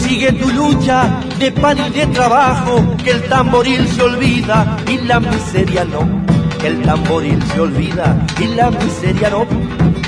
Sigue 0.00 0.32
tu 0.32 0.48
lucha 0.52 1.20
de 1.38 1.52
pan 1.52 1.78
y 1.78 1.90
de 1.90 2.06
trabajo, 2.06 2.96
que 3.02 3.10
el 3.10 3.22
tamboril 3.28 3.86
se 3.88 4.02
olvida 4.02 4.76
y 4.88 4.98
la 4.98 5.20
miseria 5.20 5.84
no. 5.84 6.24
Que 6.60 6.68
el 6.68 6.82
tamboril 6.82 7.42
se 7.42 7.60
olvida 7.60 8.26
y 8.40 8.46
la 8.54 8.70
miseria 8.70 9.30
no. 9.30 9.46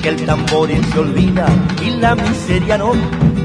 Que 0.03 0.09
el 0.11 0.25
tamboril 0.25 0.85
se 0.93 0.99
olvida 0.99 1.47
y 1.85 1.91
la 1.91 2.15
miseria 2.15 2.79
no. 2.79 2.93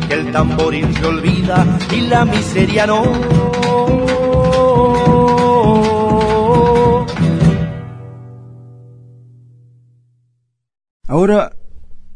Que 0.07 0.13
el 0.13 0.31
tamboril 0.31 0.95
se 0.95 1.05
olvida 1.05 1.65
y 1.91 2.01
la 2.01 2.25
miseria 2.25 2.87
no. 2.87 3.03
Ahora 11.07 11.51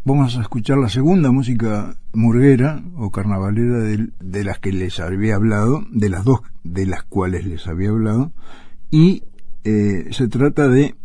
vamos 0.07 0.37
a 0.37 0.41
escuchar 0.41 0.77
la 0.77 0.87
segunda 0.87 1.31
música 1.31 1.97
murguera 2.13 2.81
o 2.95 3.11
carnavalera 3.11 3.79
de, 3.79 4.43
las 4.45 4.57
que 4.57 4.71
les 4.71 5.01
había 5.01 5.35
hablado, 5.35 5.83
de 5.91 6.07
las 6.07 6.23
dos 6.23 6.39
de 6.63 6.85
las 6.85 7.03
cuales 7.03 7.45
les 7.45 7.67
había 7.67 7.89
hablado, 7.89 8.31
y 8.89 9.23
eh, 9.65 10.07
se 10.11 10.29
trata 10.29 10.69
de 10.69 10.95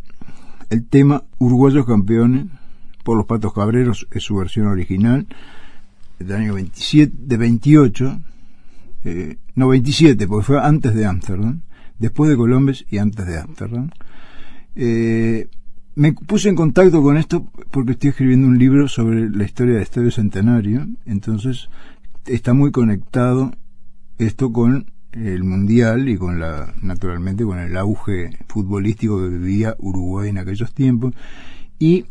el 0.71 0.87
tema 0.87 1.25
Uruguayos 1.39 1.85
Campeones 1.85 2.47
por 3.03 3.17
los 3.17 3.27
Patos 3.27 3.53
Cabreros, 3.53 4.07
es 4.13 4.23
su 4.23 4.37
versión 4.37 4.69
original, 4.69 5.27
del 6.21 6.37
año 6.37 6.55
27, 6.55 7.13
de 7.19 7.37
28, 7.37 8.21
eh, 9.03 9.39
no 9.57 9.67
27, 9.67 10.29
porque 10.29 10.47
fue 10.47 10.65
antes 10.65 10.95
de 10.95 11.07
Ámsterdam, 11.07 11.63
después 11.99 12.31
de 12.31 12.37
Colombes 12.37 12.87
y 12.89 12.99
antes 12.99 13.27
de 13.27 13.37
Ámsterdam. 13.37 13.91
Eh, 14.77 15.49
me 15.95 16.13
puse 16.13 16.49
en 16.49 16.57
contacto 16.57 17.03
con 17.03 17.17
esto 17.17 17.47
porque 17.71 17.93
estoy 17.93 18.11
escribiendo 18.11 18.47
un 18.47 18.59
libro 18.59 18.89
sobre 18.89 19.29
la 19.29 19.45
historia 19.45 19.75
del 19.75 19.83
Estadio 19.83 20.11
Centenario, 20.11 20.87
entonces 21.07 21.69
está 22.27 22.55
muy 22.55 22.71
conectado 22.71 23.53
esto 24.19 24.53
con 24.53 24.87
el 25.13 25.45
mundial 25.45 26.09
y 26.09 26.17
con 26.17 26.41
la 26.41 26.73
naturalmente 26.81 27.45
con 27.45 27.59
el 27.59 27.77
auge 27.77 28.31
futbolístico 28.49 29.19
que 29.19 29.29
vivía 29.29 29.77
Uruguay 29.79 30.31
en 30.31 30.39
aquellos 30.39 30.73
tiempos. 30.73 31.15
Y 31.79 32.07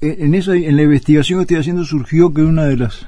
en 0.00 0.34
esa 0.34 0.54
en 0.54 0.76
la 0.76 0.82
investigación 0.82 1.38
que 1.38 1.42
estoy 1.42 1.56
haciendo 1.58 1.84
surgió 1.84 2.34
que 2.34 2.42
una 2.42 2.64
de 2.64 2.76
las 2.76 3.06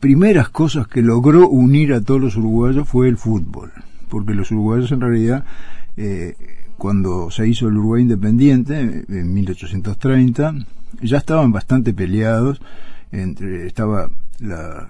primeras 0.00 0.50
cosas 0.50 0.86
que 0.86 1.00
logró 1.00 1.48
unir 1.48 1.94
a 1.94 2.02
todos 2.02 2.20
los 2.20 2.36
uruguayos 2.36 2.86
fue 2.86 3.08
el 3.08 3.16
fútbol 3.16 3.72
porque 4.10 4.34
los 4.34 4.50
uruguayos 4.50 4.92
en 4.92 5.00
realidad 5.00 5.44
eh, 5.96 6.36
cuando 6.78 7.30
se 7.30 7.46
hizo 7.48 7.68
el 7.68 7.76
Uruguay 7.76 8.02
independiente 8.02 9.04
en 9.08 9.34
1830 9.34 10.54
ya 11.02 11.18
estaban 11.18 11.52
bastante 11.52 11.92
peleados 11.92 12.60
entre 13.12 13.66
estaba 13.66 14.10
la 14.40 14.88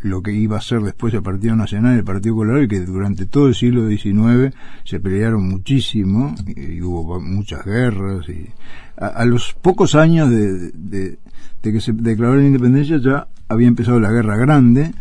lo 0.00 0.22
que 0.22 0.32
iba 0.32 0.56
a 0.56 0.60
ser 0.60 0.82
después 0.82 1.12
el 1.14 1.22
Partido 1.22 1.56
Nacional 1.56 1.94
y 1.94 1.98
el 1.98 2.04
Partido 2.04 2.36
Colorado 2.36 2.68
que 2.68 2.80
durante 2.80 3.26
todo 3.26 3.48
el 3.48 3.54
siglo 3.54 3.88
XIX 3.88 4.54
se 4.84 5.00
pelearon 5.00 5.48
muchísimo 5.48 6.34
y, 6.46 6.80
hubo 6.82 7.20
muchas 7.20 7.64
guerras 7.64 8.28
y 8.28 8.46
a, 8.96 9.06
a 9.06 9.24
los 9.24 9.54
pocos 9.54 9.94
años 9.94 10.30
de, 10.30 10.70
de, 10.72 11.18
que 11.62 11.80
se 11.80 11.92
declaró 11.92 12.36
la 12.36 12.46
independencia 12.46 12.98
ya 12.98 13.26
había 13.48 13.66
empezado 13.66 13.98
la 13.98 14.12
guerra 14.12 14.36
grande 14.36 14.92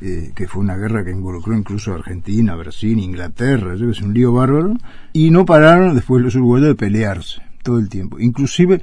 eh, 0.00 0.32
que 0.34 0.48
fue 0.48 0.62
una 0.62 0.76
guerra 0.76 1.04
que 1.04 1.10
involucró 1.10 1.56
incluso 1.56 1.92
a 1.92 1.96
Argentina, 1.96 2.54
Brasil, 2.56 2.98
Inglaterra, 2.98 3.74
es 3.74 4.00
un 4.02 4.14
lío 4.14 4.32
bárbaro, 4.32 4.76
y 5.12 5.30
no 5.30 5.44
pararon 5.44 5.94
después 5.94 6.22
los 6.22 6.34
uruguayos 6.34 6.68
de 6.68 6.74
pelearse 6.74 7.42
todo 7.62 7.78
el 7.78 7.88
tiempo. 7.88 8.20
Inclusive 8.20 8.80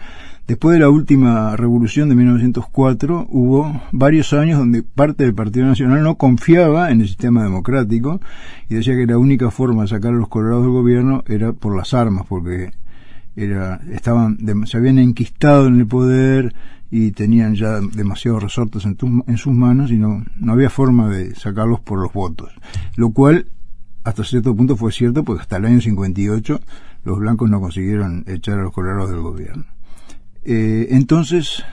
después 0.47 0.73
de 0.73 0.79
la 0.79 0.89
última 0.89 1.55
revolución 1.55 2.09
de 2.09 2.15
1904 2.15 3.27
hubo 3.29 3.81
varios 3.91 4.33
años 4.33 4.57
donde 4.57 4.83
parte 4.83 5.23
del 5.23 5.33
Partido 5.33 5.65
Nacional 5.67 6.03
no 6.03 6.15
confiaba 6.15 6.91
en 6.91 7.01
el 7.01 7.07
sistema 7.07 7.43
democrático 7.43 8.19
y 8.67 8.75
decía 8.75 8.95
que 8.95 9.05
la 9.05 9.17
única 9.17 9.51
forma 9.51 9.83
de 9.83 9.89
sacar 9.89 10.13
a 10.13 10.17
los 10.17 10.27
colorados 10.27 10.63
del 10.63 10.73
gobierno 10.73 11.23
era 11.27 11.53
por 11.53 11.77
las 11.77 11.93
armas, 11.93 12.25
porque 12.27 12.71
era, 13.35 13.79
estaban, 13.91 14.37
se 14.65 14.77
habían 14.77 14.97
enquistado 14.97 15.67
en 15.67 15.79
el 15.79 15.87
poder 15.87 16.53
y 16.91 17.11
tenían 17.11 17.55
ya 17.55 17.79
demasiados 17.79 18.43
resortes 18.43 18.83
en, 18.85 18.97
en 19.25 19.37
sus 19.37 19.53
manos 19.53 19.89
y 19.91 19.97
no, 19.97 20.23
no 20.35 20.51
había 20.53 20.69
forma 20.69 21.07
de 21.07 21.33
sacarlos 21.35 21.79
por 21.79 21.99
los 21.99 22.11
votos. 22.13 22.51
Lo 22.97 23.11
cual 23.11 23.47
hasta 24.03 24.23
cierto 24.23 24.55
punto 24.55 24.75
fue 24.75 24.91
cierto 24.91 25.23
porque 25.23 25.41
hasta 25.41 25.57
el 25.57 25.65
año 25.65 25.79
58 25.81 26.59
los 27.05 27.19
blancos 27.19 27.49
no 27.49 27.61
consiguieron 27.61 28.23
echar 28.27 28.59
a 28.59 28.63
los 28.63 28.73
colorados 28.73 29.09
del 29.09 29.21
gobierno. 29.21 29.63
Eh, 30.43 30.87
entonces, 30.91 31.63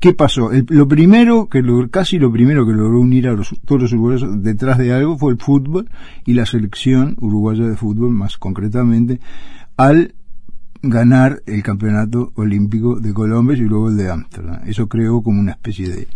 ¿Qué 0.00 0.14
pasó? 0.14 0.52
El- 0.52 0.64
lo 0.68 0.86
primero 0.86 1.48
que 1.48 1.60
logró, 1.60 1.90
casi 1.90 2.20
lo 2.20 2.30
primero 2.30 2.64
que 2.64 2.72
logró 2.72 3.00
unir 3.00 3.26
a 3.26 3.32
los, 3.32 3.52
todos 3.64 3.82
los 3.82 3.92
uruguayos 3.92 4.44
detrás 4.44 4.78
de 4.78 4.92
algo 4.92 5.18
fue 5.18 5.32
el 5.32 5.40
fútbol 5.40 5.90
y 6.24 6.34
la 6.34 6.46
selección 6.46 7.16
uruguaya 7.20 7.64
de 7.64 7.74
fútbol, 7.76 8.10
más 8.12 8.38
concretamente, 8.38 9.18
al 9.76 10.14
ganar 10.82 11.42
el 11.46 11.62
campeonato 11.62 12.32
olímpico 12.36 13.00
de 13.00 13.12
Colombia 13.12 13.56
y 13.56 13.60
luego 13.60 13.88
el 13.90 13.96
de 13.96 14.10
Ámsterdam. 14.10 14.60
Eso 14.66 14.88
creó 14.88 15.22
como 15.22 15.40
una 15.40 15.52
especie 15.52 15.88
de 15.88 16.08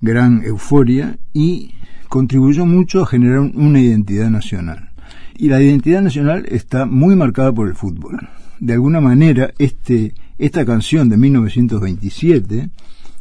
gran 0.00 0.42
euforia 0.44 1.18
y 1.32 1.74
contribuyó 2.08 2.64
mucho 2.66 3.02
a 3.02 3.06
generar 3.06 3.40
un- 3.40 3.52
una 3.56 3.80
identidad 3.80 4.30
nacional. 4.30 4.90
Y 5.36 5.48
la 5.48 5.60
identidad 5.62 6.02
nacional 6.02 6.46
está 6.48 6.86
muy 6.86 7.14
marcada 7.16 7.52
por 7.52 7.68
el 7.68 7.74
fútbol. 7.74 8.28
De 8.60 8.72
alguna 8.72 9.00
manera, 9.00 9.52
este, 9.58 10.14
esta 10.38 10.64
canción 10.64 11.08
de 11.08 11.16
1927 11.16 12.70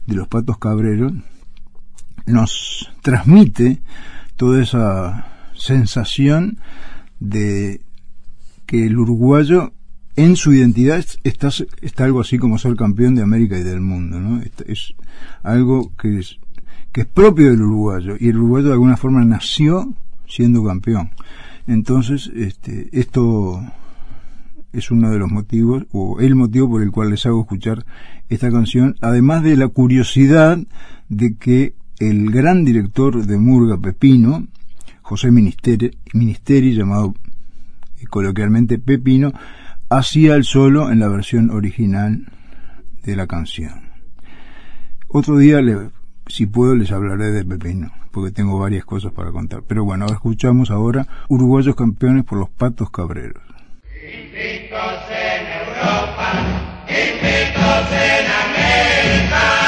de 0.07 0.15
los 0.15 0.27
Patos 0.27 0.57
Cabreros 0.57 1.13
nos 2.25 2.89
transmite 3.01 3.79
toda 4.35 4.61
esa 4.61 5.27
sensación 5.55 6.57
de 7.19 7.81
que 8.65 8.85
el 8.85 8.97
uruguayo 8.97 9.73
en 10.17 10.35
su 10.35 10.53
identidad 10.53 10.97
es- 10.99 11.19
está, 11.23 11.49
está 11.81 12.03
algo 12.05 12.19
así 12.19 12.37
como 12.37 12.57
ser 12.57 12.75
campeón 12.75 13.15
de 13.15 13.21
América 13.21 13.57
y 13.57 13.63
del 13.63 13.79
mundo, 13.81 14.19
¿no? 14.19 14.41
Est- 14.41 14.61
Es 14.67 14.93
algo 15.43 15.91
que 15.97 16.19
es, 16.19 16.37
que 16.91 17.01
es 17.01 17.07
propio 17.07 17.49
del 17.51 17.61
uruguayo 17.61 18.15
y 18.19 18.27
el 18.29 18.37
uruguayo 18.37 18.67
de 18.67 18.73
alguna 18.73 18.97
forma 18.97 19.23
nació 19.23 19.93
siendo 20.27 20.63
campeón. 20.65 21.11
Entonces, 21.67 22.29
este, 22.35 22.89
esto 22.91 23.61
es 24.73 24.91
uno 24.91 25.09
de 25.11 25.17
los 25.19 25.31
motivos, 25.31 25.85
o 25.91 26.19
el 26.19 26.35
motivo 26.35 26.69
por 26.69 26.81
el 26.83 26.91
cual 26.91 27.09
les 27.11 27.25
hago 27.25 27.41
escuchar 27.41 27.85
esta 28.29 28.51
canción, 28.51 28.95
además 29.01 29.43
de 29.43 29.55
la 29.55 29.67
curiosidad 29.69 30.59
de 31.09 31.35
que 31.35 31.73
el 31.99 32.29
gran 32.31 32.63
director 32.65 33.25
de 33.25 33.37
Murga 33.37 33.77
Pepino, 33.77 34.45
José 35.01 35.31
Ministeri, 35.31 35.91
Ministeri 36.13 36.73
llamado 36.75 37.15
eh, 37.99 38.05
coloquialmente 38.09 38.77
Pepino, 38.77 39.31
hacía 39.89 40.35
el 40.35 40.43
solo 40.43 40.91
en 40.91 40.99
la 40.99 41.07
versión 41.07 41.49
original 41.51 42.25
de 43.03 43.15
la 43.15 43.27
canción. 43.27 43.91
Otro 45.07 45.37
día, 45.37 45.61
le- 45.61 45.89
si 46.27 46.45
puedo, 46.45 46.75
les 46.75 46.91
hablaré 46.91 47.31
de 47.31 47.45
Pepino, 47.45 47.91
porque 48.11 48.31
tengo 48.31 48.59
varias 48.59 48.83
cosas 48.85 49.13
para 49.13 49.31
contar. 49.31 49.63
Pero 49.67 49.85
bueno, 49.85 50.05
escuchamos 50.07 50.69
ahora 50.71 51.07
Uruguayos 51.29 51.75
campeones 51.75 52.25
por 52.25 52.37
los 52.39 52.49
Patos 52.49 52.89
Cabreros. 52.91 53.43
a 59.31 59.66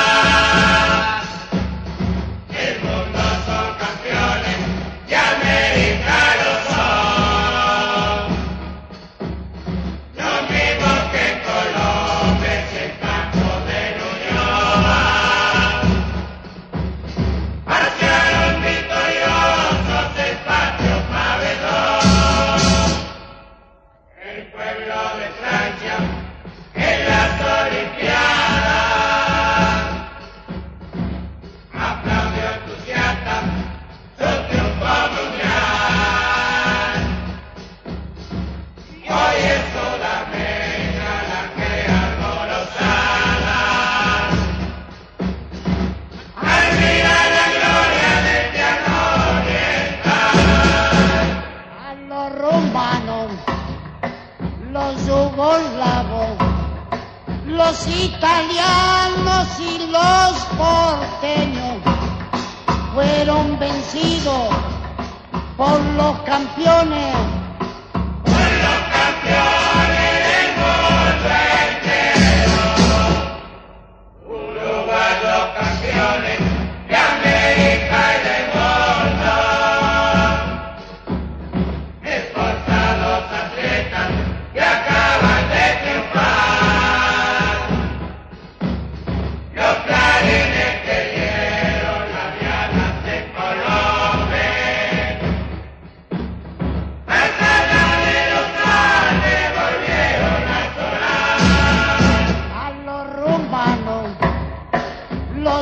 los 57.80 57.88
italianos 57.88 59.48
y 59.60 59.88
los 59.88 60.46
porteños 60.58 61.78
fueron 62.94 63.58
vencidos 63.60 64.50
por 65.56 65.80
los 65.96 66.20
campeones. 66.22 67.39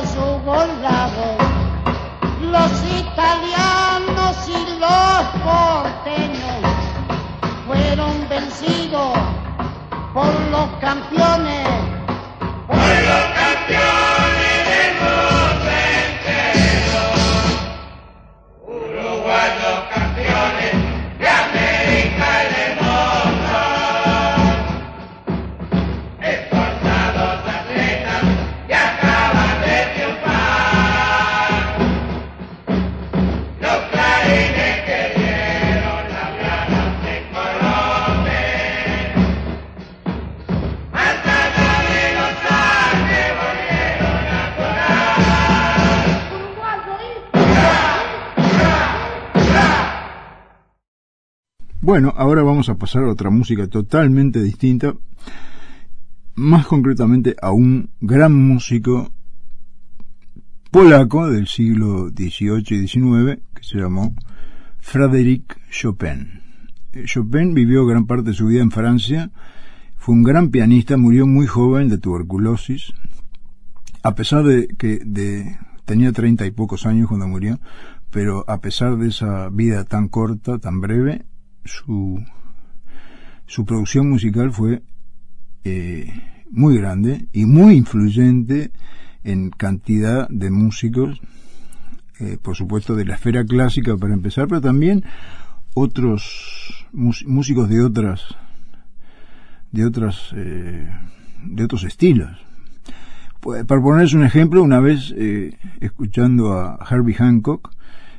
Yugoslavos, 0.04 1.36
los 2.40 2.72
italianos 3.00 4.36
y 4.48 4.60
los 4.78 5.24
porteños 5.44 6.60
fueron 7.66 8.28
vencidos 8.28 9.18
por 10.14 10.32
los 10.50 10.68
campeones. 10.80 11.57
Bueno, 51.88 52.12
ahora 52.18 52.42
vamos 52.42 52.68
a 52.68 52.74
pasar 52.74 53.04
a 53.04 53.10
otra 53.10 53.30
música 53.30 53.66
totalmente 53.66 54.42
distinta, 54.42 54.94
más 56.34 56.66
concretamente 56.66 57.34
a 57.40 57.52
un 57.52 57.88
gran 58.02 58.34
músico 58.34 59.10
polaco 60.70 61.30
del 61.30 61.46
siglo 61.46 62.10
XVIII 62.10 62.82
y 62.82 62.86
XIX 62.86 63.40
que 63.54 63.62
se 63.62 63.78
llamó 63.78 64.14
Frédéric 64.80 65.58
Chopin. 65.70 66.42
Chopin 67.06 67.54
vivió 67.54 67.86
gran 67.86 68.04
parte 68.04 68.32
de 68.32 68.36
su 68.36 68.48
vida 68.48 68.60
en 68.60 68.70
Francia, 68.70 69.30
fue 69.96 70.14
un 70.14 70.24
gran 70.24 70.50
pianista, 70.50 70.98
murió 70.98 71.26
muy 71.26 71.46
joven 71.46 71.88
de 71.88 71.96
tuberculosis, 71.96 72.92
a 74.02 74.14
pesar 74.14 74.44
de 74.44 74.68
que 74.76 75.00
de, 75.06 75.56
tenía 75.86 76.12
treinta 76.12 76.44
y 76.44 76.50
pocos 76.50 76.84
años 76.84 77.08
cuando 77.08 77.26
murió, 77.26 77.60
pero 78.10 78.44
a 78.46 78.60
pesar 78.60 78.98
de 78.98 79.08
esa 79.08 79.48
vida 79.48 79.84
tan 79.84 80.08
corta, 80.08 80.58
tan 80.58 80.82
breve, 80.82 81.24
su, 81.68 82.24
su 83.46 83.64
producción 83.64 84.08
musical 84.08 84.52
fue 84.52 84.82
eh, 85.64 86.12
muy 86.50 86.78
grande 86.78 87.26
y 87.32 87.44
muy 87.44 87.74
influyente 87.74 88.70
en 89.22 89.50
cantidad 89.50 90.28
de 90.28 90.50
músicos, 90.50 91.20
eh, 92.20 92.38
por 92.40 92.56
supuesto 92.56 92.94
de 92.94 93.04
la 93.04 93.14
esfera 93.14 93.44
clásica 93.44 93.96
para 93.96 94.14
empezar, 94.14 94.48
pero 94.48 94.60
también 94.60 95.04
otros 95.74 96.86
músicos 96.92 97.68
de 97.68 97.82
otras 97.82 98.22
de 99.70 99.84
otras 99.84 100.32
eh, 100.34 100.88
de 101.44 101.64
otros 101.64 101.84
estilos. 101.84 102.30
Pues, 103.40 103.64
para 103.66 103.80
ponerles 103.80 104.14
un 104.14 104.24
ejemplo, 104.24 104.62
una 104.62 104.80
vez 104.80 105.14
escuchando 105.80 106.54
a 106.54 106.78
Herbie 106.90 107.14
Hancock, 107.14 107.70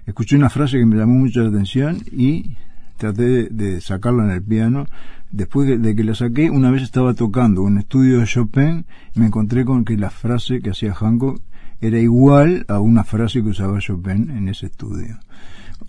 escuché 0.06 0.38
una 0.38 0.50
frase 0.50 0.78
que 0.78 0.86
me 0.86 0.95
llamó 0.95 1.16
mucho 1.16 1.41
la 1.41 1.50
atención 1.50 1.97
y 2.12 2.56
traté 3.00 3.45
de, 3.50 3.82
sacarla 3.82 4.26
en 4.26 4.32
el 4.32 4.43
piano. 4.43 4.86
Después 5.32 5.68
de, 5.68 5.78
de 5.78 5.95
que 5.95 6.04
la 6.04 6.16
saqué, 6.16 6.50
una 6.50 6.72
vez 6.72 6.84
estaba 6.84 7.14
tocando 7.14 7.62
un 7.64 7.78
estudio 7.78 8.20
de 8.20 8.26
Chopin 8.26 8.86
y 9.16 9.20
me 9.20 9.28
encontré 9.28 9.66
con 9.66 9.86
que 9.86 9.97
la 9.97 10.10
frase 10.10 10.60
que 10.62 10.72
hacía 10.72 10.93
Hancock 10.93 11.41
era 11.82 12.00
igual 12.00 12.66
a 12.68 12.80
una 12.80 13.04
frase 13.04 13.41
que 13.41 13.50
usaba 13.50 13.80
Chopin 13.80 14.30
en 14.32 14.50
ese 14.50 14.68
estudio. 14.68 15.20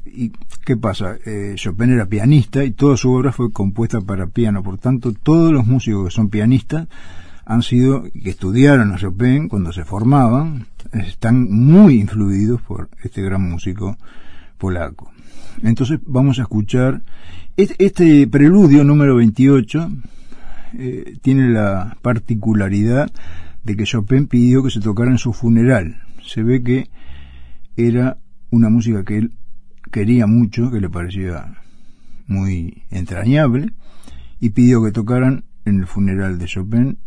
¿Y 0.06 0.32
qué 0.64 0.76
pasa? 0.76 1.16
Eh, 1.24 1.54
Chopin 1.56 1.90
era 1.90 2.06
pianista 2.06 2.64
y 2.64 2.72
toda 2.72 2.96
su 2.96 3.12
obra 3.12 3.32
fue 3.32 3.52
compuesta 3.52 4.00
para 4.00 4.26
piano. 4.26 4.62
Por 4.62 4.78
tanto, 4.78 5.12
todos 5.12 5.52
los 5.52 5.66
músicos 5.66 6.06
que 6.06 6.10
son 6.10 6.28
pianistas 6.28 6.88
han 7.44 7.62
sido, 7.62 8.04
que 8.04 8.30
estudiaron 8.30 8.92
a 8.92 8.96
Chopin 8.96 9.48
cuando 9.48 9.72
se 9.72 9.84
formaban, 9.84 10.66
están 10.92 11.50
muy 11.50 12.00
influidos 12.00 12.60
por 12.62 12.88
este 13.02 13.22
gran 13.22 13.42
músico 13.42 13.96
polaco. 14.58 15.10
Entonces 15.62 16.00
vamos 16.06 16.38
a 16.38 16.42
escuchar 16.42 17.02
este, 17.56 18.26
preludio 18.26 18.84
número 18.84 19.16
28 19.16 19.90
eh, 20.78 21.18
tiene 21.20 21.50
la 21.50 21.96
particularidad 22.00 23.10
de 23.64 23.76
que 23.76 23.84
Chopin 23.84 24.26
pidió 24.28 24.62
que 24.62 24.70
se 24.70 24.80
tocara 24.80 25.10
en 25.10 25.18
su 25.18 25.32
funeral. 25.32 26.02
Se 26.24 26.42
ve 26.42 26.62
que 26.62 26.88
era 27.76 28.18
una 28.50 28.68
música 28.68 29.04
que 29.04 29.18
él 29.18 29.32
quería 29.90 30.26
mucho, 30.26 30.70
que 30.70 30.80
le 30.80 30.88
parecía 30.88 31.54
muy 32.26 32.84
entrañable, 32.90 33.72
y 34.38 34.50
pidió 34.50 34.82
que 34.82 34.92
tocaran 34.92 35.44
en 35.64 35.80
el 35.80 35.86
funeral 35.86 36.38
de 36.38 36.46
Chopin 36.46 36.98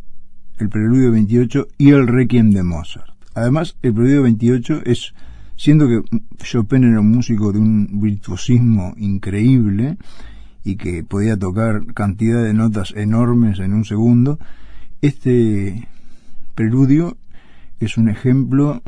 el 0.60 0.70
Preludio 0.70 1.12
28 1.12 1.68
y 1.78 1.92
el 1.92 2.08
Requiem 2.08 2.52
de 2.52 2.64
Mozart. 2.64 3.14
Además, 3.34 3.78
el 3.82 3.94
Preludio 3.94 4.24
28 4.24 4.82
es, 4.86 5.14
siendo 5.56 5.88
que 5.88 6.02
Chopin 6.44 6.84
era 6.84 7.00
un 7.00 7.12
músico 7.12 7.52
de 7.52 7.60
un 7.60 8.02
virtuosismo 8.02 8.94
increíble 8.98 9.98
y 10.64 10.76
que 10.76 11.04
podía 11.04 11.38
tocar 11.38 11.94
cantidad 11.94 12.44
de 12.44 12.54
notas 12.54 12.94
enormes 12.96 13.60
en 13.60 13.74
un 13.74 13.86
segundo, 13.86 14.40
este 15.02 15.88
preludio 16.56 17.18
es 17.80 17.98
un 17.98 18.10
ejemplo 18.10 18.82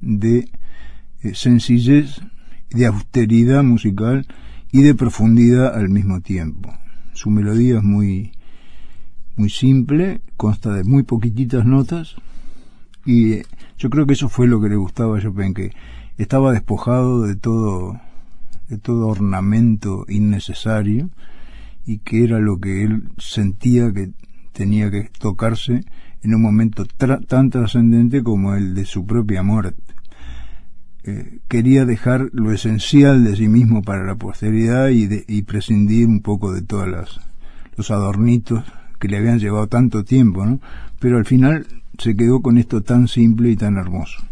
de 0.00 0.48
eh, 1.22 1.34
sencillez, 1.34 2.20
de 2.70 2.86
austeridad 2.86 3.62
musical 3.62 4.26
y 4.70 4.82
de 4.82 4.94
profundidad 4.94 5.74
al 5.74 5.88
mismo 5.88 6.20
tiempo. 6.20 6.72
Su 7.12 7.30
melodía 7.30 7.78
es 7.78 7.82
muy 7.82 8.32
muy 9.36 9.48
simple, 9.48 10.20
consta 10.36 10.74
de 10.74 10.84
muy 10.84 11.02
poquititas 11.02 11.64
notas 11.64 12.16
y 13.10 13.42
yo 13.76 13.90
creo 13.90 14.06
que 14.06 14.12
eso 14.12 14.28
fue 14.28 14.46
lo 14.46 14.60
que 14.60 14.68
le 14.68 14.76
gustaba 14.76 15.18
a 15.18 15.20
Chopin, 15.20 15.52
que 15.52 15.72
estaba 16.16 16.52
despojado 16.52 17.22
de 17.22 17.34
todo 17.34 18.00
de 18.68 18.78
todo 18.78 19.08
ornamento 19.08 20.06
innecesario 20.08 21.10
y 21.84 21.98
que 21.98 22.22
era 22.22 22.38
lo 22.38 22.60
que 22.60 22.84
él 22.84 23.08
sentía 23.18 23.92
que 23.92 24.12
tenía 24.52 24.92
que 24.92 25.10
tocarse 25.18 25.84
en 26.22 26.34
un 26.36 26.42
momento 26.42 26.84
tra 26.84 27.20
tan 27.20 27.50
trascendente 27.50 28.22
como 28.22 28.54
el 28.54 28.76
de 28.76 28.84
su 28.84 29.04
propia 29.06 29.42
muerte. 29.42 29.82
Eh, 31.02 31.40
quería 31.48 31.84
dejar 31.84 32.28
lo 32.32 32.52
esencial 32.52 33.24
de 33.24 33.34
sí 33.34 33.48
mismo 33.48 33.82
para 33.82 34.04
la 34.04 34.14
posteridad 34.14 34.88
y, 34.90 35.06
de, 35.06 35.24
y 35.26 35.42
prescindir 35.42 36.06
un 36.06 36.20
poco 36.20 36.52
de 36.52 36.62
todos 36.62 36.86
los 37.76 37.90
adornitos 37.90 38.62
que 39.00 39.08
le 39.08 39.16
habían 39.16 39.40
llevado 39.40 39.66
tanto 39.66 40.04
tiempo, 40.04 40.46
¿no? 40.46 40.60
Pero 41.00 41.16
al 41.16 41.24
final 41.24 41.66
se 41.98 42.14
quedó 42.14 42.40
con 42.40 42.58
esto 42.58 42.82
tan 42.82 43.08
simple 43.08 43.50
y 43.50 43.56
tan 43.56 43.76
hermoso. 43.76 44.22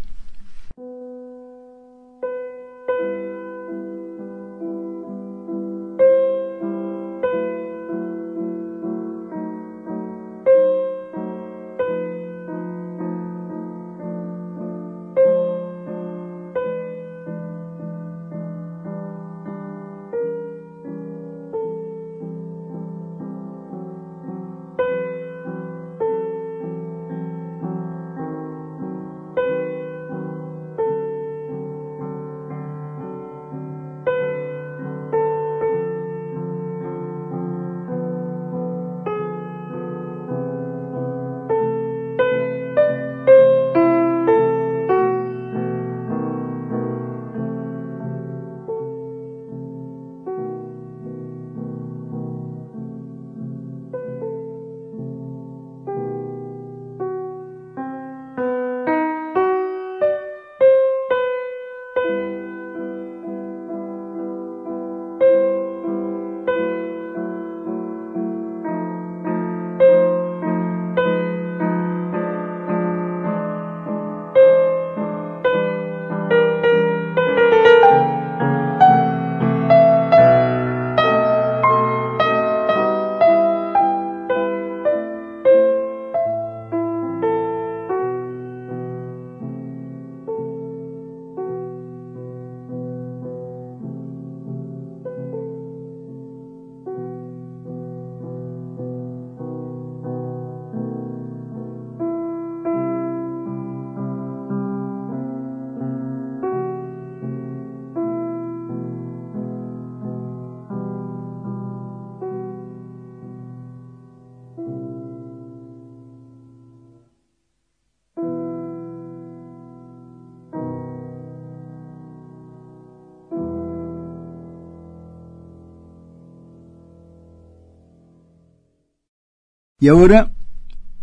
Y 129.81 129.87
ahora 129.87 130.33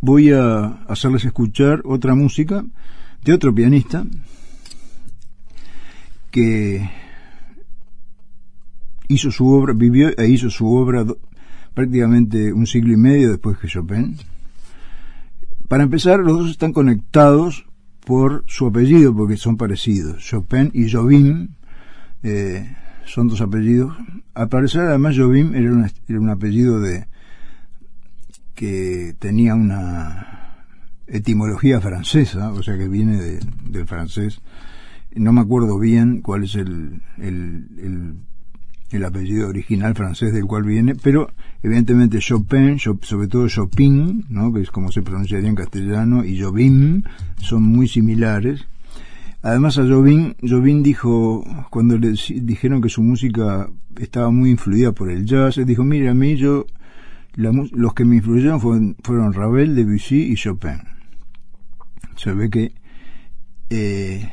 voy 0.03 0.33
a 0.33 0.67
hacerles 0.89 1.25
escuchar 1.25 1.81
otra 1.87 2.15
música 2.15 2.63
de 3.25 3.33
otro 3.33 3.55
pianista 3.55 4.05
que 6.31 6.91
hizo 9.09 9.31
su 9.31 9.49
obra, 9.49 9.73
vivió 9.73 10.11
e 10.19 10.29
hizo 10.29 10.51
su 10.51 10.71
obra 10.71 11.07
prácticamente 11.73 12.53
un 12.53 12.67
siglo 12.67 12.93
y 12.93 12.99
medio 12.99 13.31
después 13.31 13.57
que 13.57 13.67
Chopin. 13.67 14.19
Para 15.69 15.85
empezar, 15.85 16.21
los 16.21 16.39
dos 16.39 16.51
están 16.51 16.75
conectados 16.75 17.65
por 18.05 18.45
su 18.47 18.67
apellido, 18.67 19.17
porque 19.17 19.39
son 19.39 19.57
parecidos. 19.57 20.23
Chopin 20.23 20.71
y 20.75 20.91
Jobim 20.91 21.49
eh, 22.23 22.77
son 23.07 23.29
dos 23.29 23.41
apellidos. 23.41 23.97
Al 24.35 24.51
parecer, 24.51 24.83
además, 24.83 25.17
Jobim 25.17 25.55
era, 25.55 25.91
era 26.09 26.21
un 26.21 26.29
apellido 26.29 26.79
de, 26.79 27.07
que 28.57 29.15
tenía 29.21 29.55
una 29.55 30.65
etimología 31.07 31.81
francesa, 31.81 32.51
o 32.51 32.63
sea 32.65 32.77
que 32.77 32.89
viene 32.89 33.17
de, 33.23 33.39
del 33.71 33.87
francés. 33.87 34.41
No 35.15 35.33
me 35.33 35.41
acuerdo 35.43 35.79
bien 35.79 36.21
cuál 36.21 36.45
es 36.45 36.57
el, 36.57 37.01
el, 37.19 37.69
el, 37.79 38.15
el 38.91 39.05
apellido 39.05 39.49
original 39.49 39.95
francés 39.95 40.33
del 40.33 40.47
cual 40.47 40.65
viene, 40.65 40.95
pero 40.97 41.31
evidentemente 41.63 42.19
Chopin, 42.19 42.77
Chop- 42.77 43.05
sobre 43.05 43.29
todo 43.29 43.47
Chopin, 43.49 44.25
¿no? 44.29 44.53
que 44.53 44.63
es 44.63 44.71
como 44.71 44.91
se 44.91 45.03
pronunciaría 45.03 45.49
en 45.49 45.55
castellano, 45.55 46.25
y 46.25 46.41
Jobim 46.41 47.03
son 47.41 47.63
muy 47.63 47.87
similares. 47.89 48.67
Además 49.43 49.79
a 49.79 49.83
Jobim, 49.87 50.35
Jobim 50.43 50.83
dijo, 50.83 51.45
cuando 51.71 51.97
le 51.99 52.15
dijeron 52.43 52.83
que 52.83 52.89
su 52.89 53.03
música 53.03 53.69
estaba 54.01 54.31
muy 54.31 54.51
influida 54.51 54.91
por 54.93 55.09
el 55.11 55.25
jazz, 55.25 55.57
él 55.59 55.67
dijo, 55.67 55.85
mire, 55.85 56.09
a 56.09 56.15
mí 56.15 56.37
yo, 56.37 56.67
la 57.37 57.53
los 57.73 57.95
que 57.95 58.05
me 58.05 58.17
influyeron 58.17 58.61
fueron, 58.61 58.97
fueron 59.03 59.33
Ravel, 59.33 59.77
Debussy 59.77 60.33
y 60.33 60.35
Chopin. 60.35 60.81
Se 62.17 62.33
ve 62.33 62.49
que, 62.49 62.73
eh, 63.69 64.31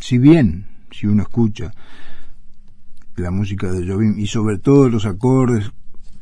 si 0.00 0.18
bien, 0.18 0.66
si 0.90 1.06
uno 1.06 1.22
escucha 1.22 1.72
la 3.16 3.30
música 3.30 3.70
de 3.70 3.86
Jobim 3.86 4.18
y 4.18 4.26
sobre 4.26 4.58
todo 4.58 4.88
los 4.88 5.04
acordes 5.06 5.70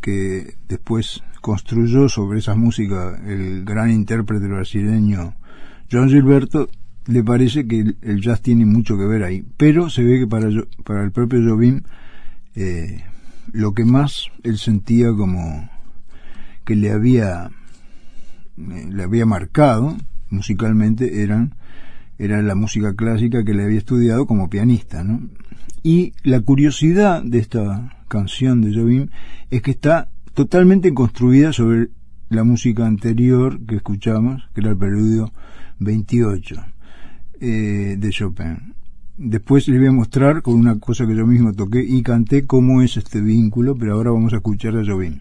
que 0.01 0.57
después 0.69 1.23
construyó 1.41 2.09
sobre 2.09 2.41
esa 2.41 2.55
música 2.55 3.21
el 3.25 3.65
gran 3.65 3.91
intérprete 3.91 4.47
brasileño 4.47 5.35
John 5.91 6.09
Gilberto, 6.09 6.69
le 7.07 7.23
parece 7.23 7.67
que 7.67 7.95
el, 8.01 8.21
jazz 8.21 8.41
tiene 8.43 8.67
mucho 8.67 8.97
que 8.97 9.07
ver 9.07 9.23
ahí. 9.23 9.45
Pero 9.57 9.89
se 9.89 10.03
ve 10.03 10.21
que 10.21 10.27
para, 10.27 10.49
para 10.85 11.05
el 11.05 11.13
propio 11.13 11.41
Jobim 11.49 11.83
eh, 12.55 13.05
lo 13.53 13.73
que 13.73 13.85
más 13.85 14.27
él 14.43 14.59
sentía 14.59 15.09
como 15.13 15.69
que 16.65 16.77
le 16.77 16.91
había 16.91 17.51
eh, 18.59 18.89
le 18.91 19.03
había 19.03 19.27
marcado 19.27 19.97
musicalmente 20.31 21.23
eran 21.23 21.55
era 22.19 22.41
la 22.43 22.55
música 22.55 22.95
clásica 22.95 23.45
que 23.45 23.55
le 23.55 23.65
había 23.65 23.79
estudiado 23.79 24.27
como 24.27 24.49
pianista, 24.49 25.03
¿no? 25.03 25.29
Y 25.83 26.13
la 26.23 26.41
curiosidad 26.41 27.23
de 27.25 27.39
esta 27.39 28.05
canción 28.07 28.61
de 28.61 28.73
Jobim 28.73 29.09
es 29.51 29.63
que 29.63 29.73
está 29.73 30.11
totalmente 30.35 30.95
construida 30.95 31.53
sobre 31.53 31.89
la 32.29 32.45
música 32.45 32.87
anterior 32.87 33.61
que 33.67 33.77
escuchamos, 33.77 34.49
que 34.55 34.61
era 34.61 34.71
el 34.71 34.77
preludio 34.77 35.33
28 35.81 36.65
eh, 37.41 37.97
de 37.99 38.11
Chopin. 38.11 38.75
Después 39.19 39.69
les 39.69 39.79
voy 39.79 39.89
a 39.89 39.93
mostrar 39.93 40.43
con 40.43 40.55
una 40.55 40.79
cosa 40.79 41.07
que 41.07 41.17
yo 41.17 41.27
mismo 41.27 41.53
toqué 41.53 41.85
y 41.87 42.03
canté 42.03 42.47
cómo 42.47 42.83
es 42.83 42.97
este 42.97 43.21
vínculo, 43.21 43.77
pero 43.77 43.95
ahora 43.95 44.11
vamos 44.11 44.33
a 44.33 44.37
escuchar 44.37 44.77
a 44.77 44.85
Jobim. 44.85 45.21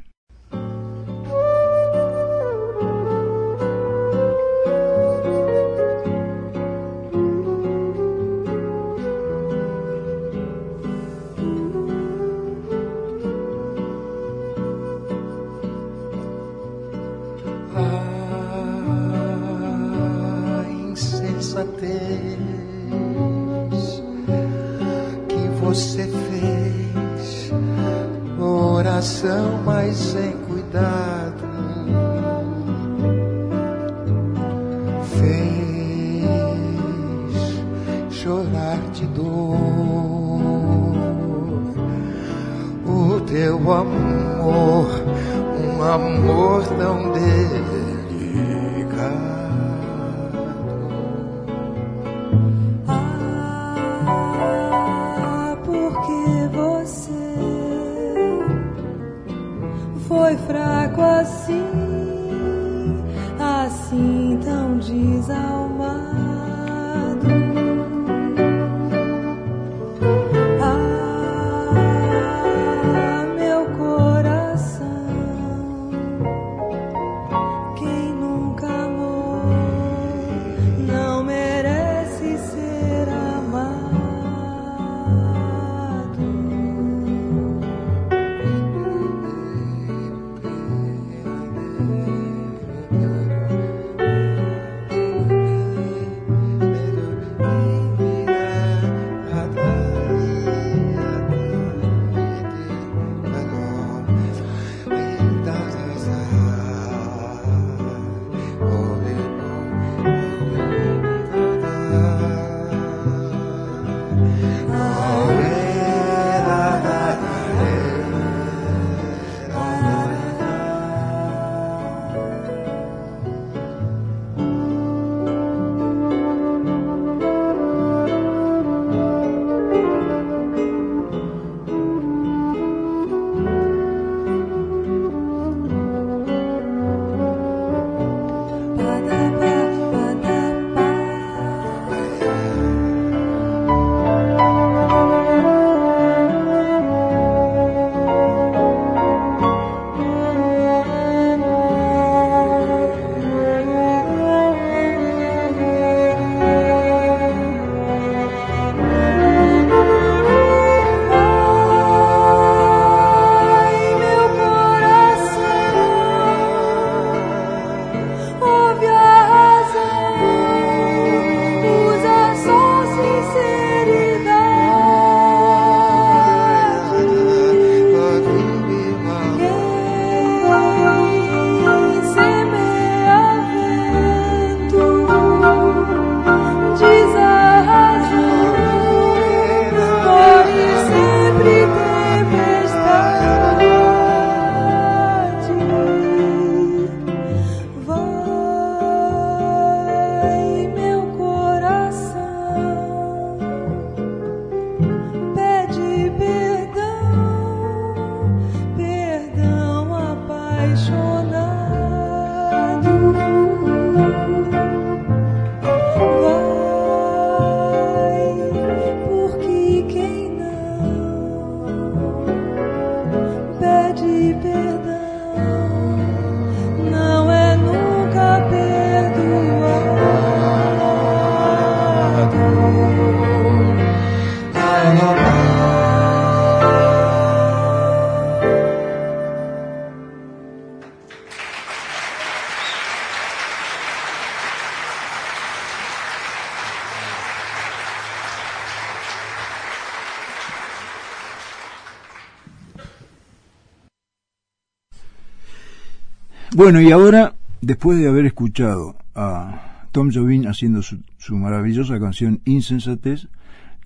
Bueno, 256.64 256.80
y 256.80 256.92
ahora, 256.92 257.34
después 257.62 257.98
de 257.98 258.08
haber 258.08 258.28
escuchado 258.28 258.96
a 259.16 259.88
Tom 259.92 260.12
Jobim 260.14 260.46
haciendo 260.46 260.84
su, 260.84 261.00
su 261.18 261.36
maravillosa 261.36 262.00
canción 262.00 262.40
Insensatez, 262.46 263.30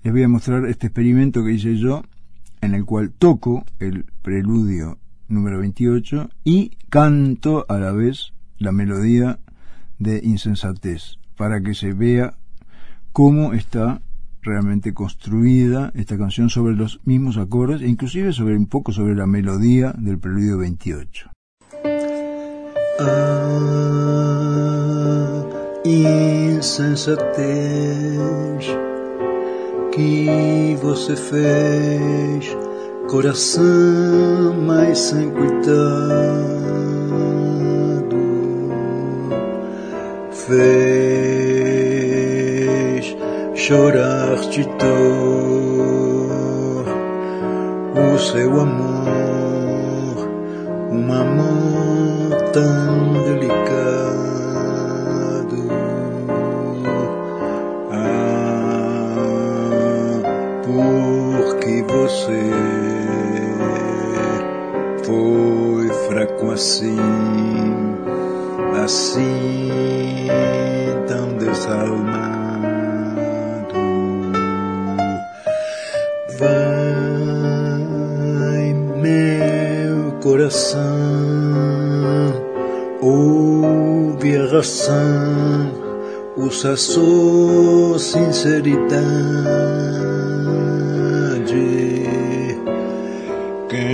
les 0.02 0.12
voy 0.12 0.22
a 0.22 0.28
mostrar 0.28 0.66
este 0.66 0.88
experimento 0.88 1.42
que 1.42 1.52
hice 1.52 1.78
yo, 1.78 2.02
en 2.60 2.74
el 2.74 2.84
cual 2.84 3.12
toco 3.12 3.64
el 3.78 4.04
preludio 4.20 4.98
número 5.26 5.58
28 5.60 6.28
y 6.44 6.76
canto 6.90 7.64
a 7.70 7.78
la 7.78 7.92
vez 7.92 8.34
la 8.58 8.72
melodía 8.72 9.38
de 9.98 10.20
Insensatez, 10.22 11.16
para 11.38 11.62
que 11.62 11.72
se 11.72 11.94
vea 11.94 12.34
cómo 13.10 13.54
está 13.54 14.02
realmente 14.42 14.92
construida 14.92 15.92
esta 15.94 16.18
canción 16.18 16.50
sobre 16.50 16.76
los 16.76 17.00
mismos 17.06 17.38
acordes 17.38 17.80
e 17.80 17.88
inclusive 17.88 18.34
sobre 18.34 18.54
un 18.54 18.66
poco 18.66 18.92
sobre 18.92 19.14
la 19.14 19.26
melodía 19.26 19.94
del 19.96 20.18
preludio 20.18 20.58
28. 20.58 21.30
Ah, 22.98 23.36
insensatez 25.84 27.36
que 29.92 30.78
você 30.80 31.14
fez, 31.14 32.56
coração 33.06 34.54
mais 34.66 34.98
sem 34.98 35.30
cuidado, 35.30 35.76
fez 40.30 41.66
chorar 43.54 44.36
de 44.48 44.64
dor 44.64 45.36
o 48.14 48.18
seu 48.18 48.58
amor, 48.58 48.85
tão 52.56 53.12
delicado. 53.22 54.48
Ah, 57.92 58.62
porque 60.64 61.84
você 61.86 62.50
foi 65.04 65.88
fraco 66.08 66.50
assim, 66.50 66.96
assim 68.82 70.28
tão 71.06 71.36
desalmado. 71.36 72.16
Vai, 76.38 76.64
meu 79.02 80.12
coração, 80.22 81.05
razão, 84.56 85.70
usa 86.36 86.76
sua 86.76 87.98
sinceridade. 87.98 88.86
Quem 93.68 93.90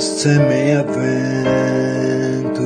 semeia 0.00 0.82
vento, 0.82 2.60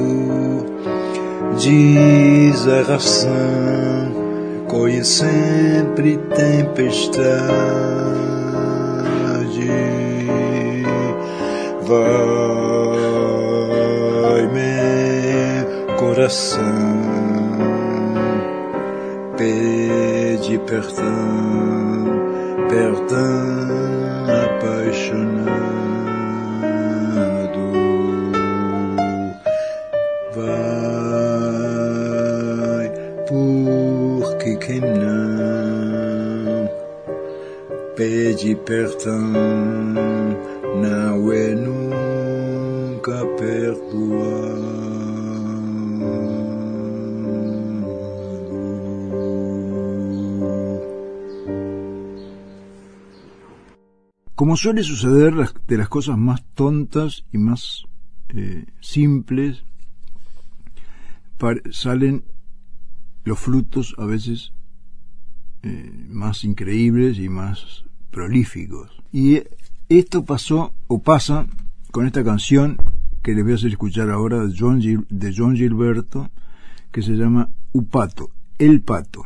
diz 1.59 2.67
a 2.67 2.83
razão 2.83 4.21
colhe 4.69 5.05
sempre 5.05 6.17
tempestade. 6.17 7.21
Vai, 11.83 12.20
coração, 16.31 16.63
pede 19.37 20.59
perdão, 20.61 22.05
perdão 22.69 23.69
apaixonado. 24.45 25.51
Vai, 30.37 31.67
porque 33.27 34.55
quem 34.59 34.81
não 34.81 36.71
pede 37.97 38.55
perdão 38.55 39.33
não 40.81 41.33
é 41.33 41.57
nunca 41.57 43.27
perdoado. 43.37 45.10
Como 54.41 54.57
suele 54.57 54.83
suceder 54.83 55.35
las- 55.35 55.53
de 55.69 55.77
las 55.77 55.91
cosas 55.91 56.17
más 56.17 56.43
tontas 56.55 57.27
y 57.31 57.37
más 57.37 57.85
eh, 58.31 58.65
simples, 58.81 59.65
salen 61.73 62.25
los 63.25 63.39
frutos 63.39 63.95
a 63.99 64.07
veces 64.07 64.55
eh, 65.63 66.07
más 66.09 66.43
increíbles 66.45 67.19
y 67.19 67.29
más 67.29 67.85
prolíficos. 68.11 68.91
Y 69.13 69.43
esto 69.91 70.25
pasó 70.25 70.73
o 70.87 71.03
pasa 71.03 71.47
con 71.91 72.07
esta 72.07 72.25
canción 72.25 72.79
que 73.23 73.35
les 73.35 73.45
voy 73.45 73.53
a 73.53 73.57
hacer 73.57 73.73
escuchar 73.73 74.09
ahora 74.09 74.47
de 74.47 74.55
John, 74.59 74.81
de 74.81 75.35
John 75.37 75.55
Gilberto, 75.55 76.31
que 76.91 77.03
se 77.03 77.13
llama 77.13 77.51
Upato, 77.73 78.31
El 78.59 78.81
Pato. 78.81 79.23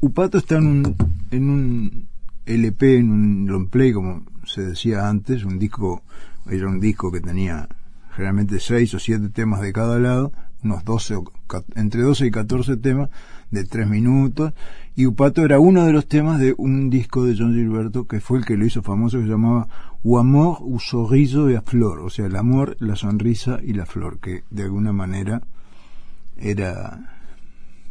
Upato 0.00 0.38
está 0.38 0.56
en 0.56 0.66
un, 0.66 0.96
en 1.30 1.50
un 1.50 2.11
LP, 2.46 2.96
en 2.98 3.10
un 3.10 3.46
long 3.48 3.68
play, 3.68 3.92
como 3.92 4.24
se 4.44 4.62
decía 4.62 5.08
antes, 5.08 5.44
un 5.44 5.58
disco, 5.58 6.02
era 6.50 6.66
un 6.68 6.80
disco 6.80 7.10
que 7.12 7.20
tenía 7.20 7.68
generalmente 8.14 8.60
seis 8.60 8.92
o 8.94 8.98
siete 8.98 9.28
temas 9.28 9.60
de 9.60 9.72
cada 9.72 9.98
lado, 9.98 10.32
unos 10.64 10.84
12 10.84 11.14
o 11.16 11.24
ca- 11.46 11.64
entre 11.76 12.02
12 12.02 12.26
y 12.26 12.30
14 12.30 12.76
temas 12.76 13.08
de 13.50 13.64
tres 13.64 13.88
minutos, 13.88 14.52
y 14.96 15.06
Upato 15.06 15.44
era 15.44 15.58
uno 15.58 15.84
de 15.86 15.92
los 15.92 16.06
temas 16.06 16.38
de 16.38 16.54
un 16.58 16.90
disco 16.90 17.24
de 17.24 17.34
John 17.36 17.54
Gilberto 17.54 18.06
que 18.06 18.20
fue 18.20 18.38
el 18.38 18.44
que 18.44 18.56
lo 18.56 18.66
hizo 18.66 18.82
famoso, 18.82 19.18
que 19.18 19.24
se 19.24 19.30
llamaba 19.30 19.68
O 20.02 20.18
amor, 20.18 20.58
o 20.60 20.78
sorriso 20.78 21.50
y 21.50 21.54
a 21.54 21.62
flor, 21.62 22.00
o 22.00 22.10
sea, 22.10 22.26
el 22.26 22.36
amor, 22.36 22.76
la 22.80 22.96
sonrisa 22.96 23.58
y 23.62 23.72
la 23.72 23.86
flor, 23.86 24.18
que 24.20 24.42
de 24.50 24.64
alguna 24.64 24.92
manera 24.92 25.42
era 26.36 27.16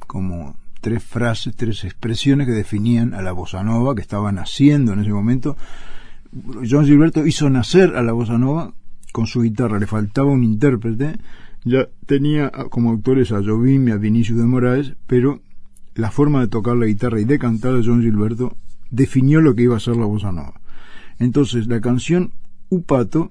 como 0.07 0.55
tres 0.81 1.03
frases, 1.03 1.55
tres 1.55 1.83
expresiones 1.83 2.47
que 2.47 2.53
definían 2.53 3.13
a 3.13 3.21
la 3.21 3.31
bossa 3.31 3.63
nova 3.63 3.95
que 3.95 4.01
estaban 4.01 4.37
haciendo 4.39 4.93
en 4.93 4.99
ese 5.01 5.11
momento. 5.11 5.55
John 6.69 6.85
Gilberto 6.85 7.25
hizo 7.25 7.49
nacer 7.49 7.95
a 7.95 8.01
la 8.03 8.13
bossa 8.13 8.37
nova 8.37 8.73
con 9.11 9.27
su 9.27 9.41
guitarra, 9.41 9.79
le 9.79 9.87
faltaba 9.87 10.31
un 10.31 10.43
intérprete, 10.43 11.17
ya 11.63 11.87
tenía 12.05 12.49
como 12.69 12.89
autores 12.89 13.31
a 13.31 13.43
Jobim 13.43 13.87
y 13.87 13.91
a 13.91 13.97
Vinicius 13.97 14.39
de 14.39 14.45
Moraes, 14.45 14.93
pero 15.07 15.41
la 15.95 16.09
forma 16.09 16.39
de 16.41 16.47
tocar 16.47 16.75
la 16.77 16.85
guitarra 16.85 17.19
y 17.19 17.25
de 17.25 17.37
cantar 17.37 17.73
de 17.73 17.83
John 17.85 18.01
Gilberto 18.01 18.55
definió 18.89 19.41
lo 19.41 19.53
que 19.55 19.63
iba 19.63 19.75
a 19.77 19.79
ser 19.81 19.97
la 19.97 20.05
bossa 20.05 20.31
nova. 20.31 20.59
Entonces, 21.19 21.67
la 21.67 21.81
canción 21.81 22.31
Upato 22.69 23.29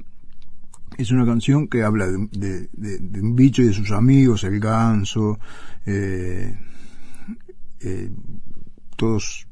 es 0.98 1.10
una 1.10 1.24
canción 1.24 1.66
que 1.66 1.82
habla 1.82 2.06
de, 2.06 2.28
de- 2.32 2.68
de- 2.72 2.98
de 2.98 3.20
un 3.22 3.34
bicho 3.34 3.62
y 3.62 3.66
de 3.66 3.72
sus 3.72 3.90
amigos, 3.90 4.44
el 4.44 4.60
ganso, 4.60 5.38
eh, 5.86 6.54
eh, 7.80 8.10
todos 8.96 9.46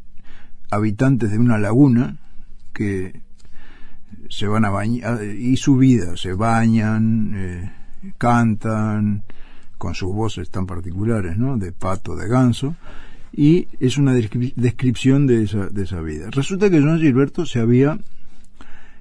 habitantes 0.70 1.30
de 1.30 1.38
una 1.38 1.58
laguna 1.58 2.18
que 2.72 3.20
se 4.28 4.46
van 4.46 4.64
a 4.64 4.70
bañar 4.70 5.22
y 5.24 5.56
su 5.56 5.76
vida 5.76 6.16
se 6.16 6.32
bañan 6.34 7.32
eh, 7.34 7.72
cantan 8.18 9.24
con 9.78 9.94
sus 9.94 10.12
voces 10.12 10.50
tan 10.50 10.66
particulares 10.66 11.36
no 11.38 11.56
de 11.56 11.72
pato 11.72 12.16
de 12.16 12.28
ganso 12.28 12.76
y 13.32 13.68
es 13.80 13.98
una 13.98 14.14
descri- 14.14 14.54
descripción 14.56 15.26
de 15.26 15.44
esa, 15.44 15.68
de 15.68 15.84
esa 15.84 16.00
vida. 16.00 16.30
Resulta 16.30 16.70
que 16.70 16.80
John 16.80 16.98
Gilberto 16.98 17.44
se 17.46 17.60
había 17.60 17.98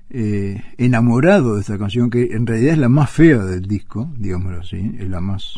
eh, 0.09 0.61
enamorado 0.77 1.55
de 1.55 1.61
esta 1.61 1.77
canción 1.77 2.09
que 2.09 2.33
en 2.33 2.45
realidad 2.47 2.73
es 2.73 2.79
la 2.79 2.89
más 2.89 3.09
fea 3.09 3.39
del 3.39 3.67
disco 3.67 4.09
digámoslo 4.17 4.61
así 4.61 4.95
es 4.97 5.09
la 5.09 5.19
más 5.19 5.55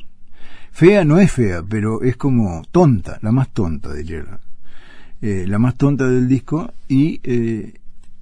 fea 0.72 1.04
no 1.04 1.20
es 1.20 1.32
fea 1.32 1.64
pero 1.68 2.02
es 2.04 2.18
como 2.18 2.64
tonta 2.72 3.20
la 3.22 3.32
más 3.32 3.50
tonta 3.50 3.94
diría 3.94 4.40
eh, 5.22 5.46
la 5.48 5.60
más 5.60 5.76
tonta 5.76 6.08
del 6.08 6.28
disco 6.28 6.74
y 6.88 7.20
eh, 7.24 7.74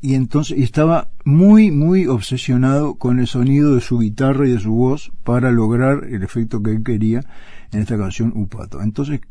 y 0.01 0.15
entonces 0.15 0.57
y 0.57 0.63
estaba 0.63 1.09
muy 1.25 1.71
muy 1.71 2.07
obsesionado 2.07 2.95
con 2.95 3.19
el 3.19 3.27
sonido 3.27 3.75
de 3.75 3.81
su 3.81 3.99
guitarra 3.99 4.47
y 4.47 4.51
de 4.51 4.59
su 4.59 4.73
voz 4.73 5.11
para 5.23 5.51
lograr 5.51 6.05
el 6.05 6.23
efecto 6.23 6.61
que 6.61 6.71
él 6.71 6.83
quería 6.83 7.23
en 7.71 7.81
esta 7.81 7.97
canción 7.97 8.31
Upato. 8.35 8.81
Entonces 8.81 9.21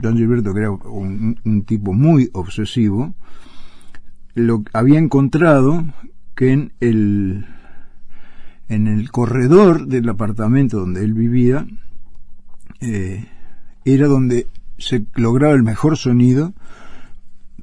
John 0.00 0.16
Gilberto 0.16 0.54
que 0.54 0.60
era 0.60 0.70
un, 0.70 1.38
un 1.44 1.62
tipo 1.64 1.92
muy 1.92 2.30
obsesivo 2.32 3.14
lo 4.34 4.62
había 4.72 4.98
encontrado 4.98 5.84
que 6.34 6.52
en 6.52 6.72
el 6.80 7.46
en 8.68 8.86
el 8.86 9.10
corredor 9.10 9.86
del 9.86 10.08
apartamento 10.08 10.80
donde 10.80 11.04
él 11.04 11.12
vivía, 11.12 11.66
eh, 12.82 13.26
era 13.84 14.06
donde 14.06 14.46
se 14.78 15.04
lograba 15.14 15.54
el 15.54 15.62
mejor 15.62 15.96
sonido 15.96 16.52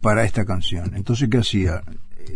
para 0.01 0.23
esta 0.23 0.45
canción. 0.45 0.93
Entonces, 0.95 1.29
¿qué 1.29 1.37
hacía? 1.37 1.83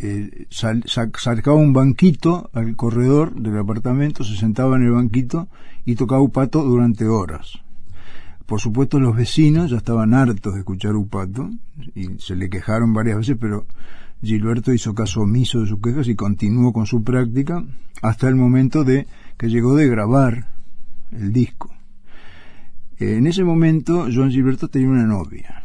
Eh, 0.01 0.47
sal- 0.49 0.83
sac- 0.83 1.17
sacaba 1.19 1.55
un 1.57 1.71
banquito 1.73 2.49
al 2.53 2.75
corredor 2.75 3.33
del 3.35 3.57
apartamento, 3.57 4.23
se 4.23 4.35
sentaba 4.35 4.75
en 4.75 4.83
el 4.83 4.91
banquito 4.91 5.47
y 5.85 5.95
tocaba 5.95 6.21
upato 6.21 6.63
durante 6.63 7.05
horas. 7.07 7.59
Por 8.45 8.59
supuesto, 8.59 8.99
los 8.99 9.15
vecinos 9.15 9.71
ya 9.71 9.77
estaban 9.77 10.13
hartos 10.13 10.53
de 10.53 10.59
escuchar 10.59 10.95
upato 10.95 11.49
y 11.95 12.09
se 12.19 12.35
le 12.35 12.49
quejaron 12.49 12.93
varias 12.93 13.17
veces, 13.17 13.37
pero 13.39 13.65
Gilberto 14.21 14.73
hizo 14.73 14.93
caso 14.93 15.21
omiso 15.21 15.61
de 15.61 15.67
sus 15.67 15.79
quejas 15.81 16.07
y 16.07 16.15
continuó 16.15 16.73
con 16.73 16.85
su 16.85 17.03
práctica 17.03 17.63
hasta 18.01 18.27
el 18.27 18.35
momento 18.35 18.83
de 18.83 19.07
que 19.37 19.47
llegó 19.49 19.75
de 19.75 19.87
grabar 19.87 20.47
el 21.11 21.31
disco. 21.31 21.72
Eh, 23.03 23.17
En 23.17 23.27
ese 23.27 23.43
momento, 23.43 24.07
Joan 24.13 24.31
Gilberto 24.31 24.69
tenía 24.69 24.87
una 24.87 25.05
novia, 25.05 25.63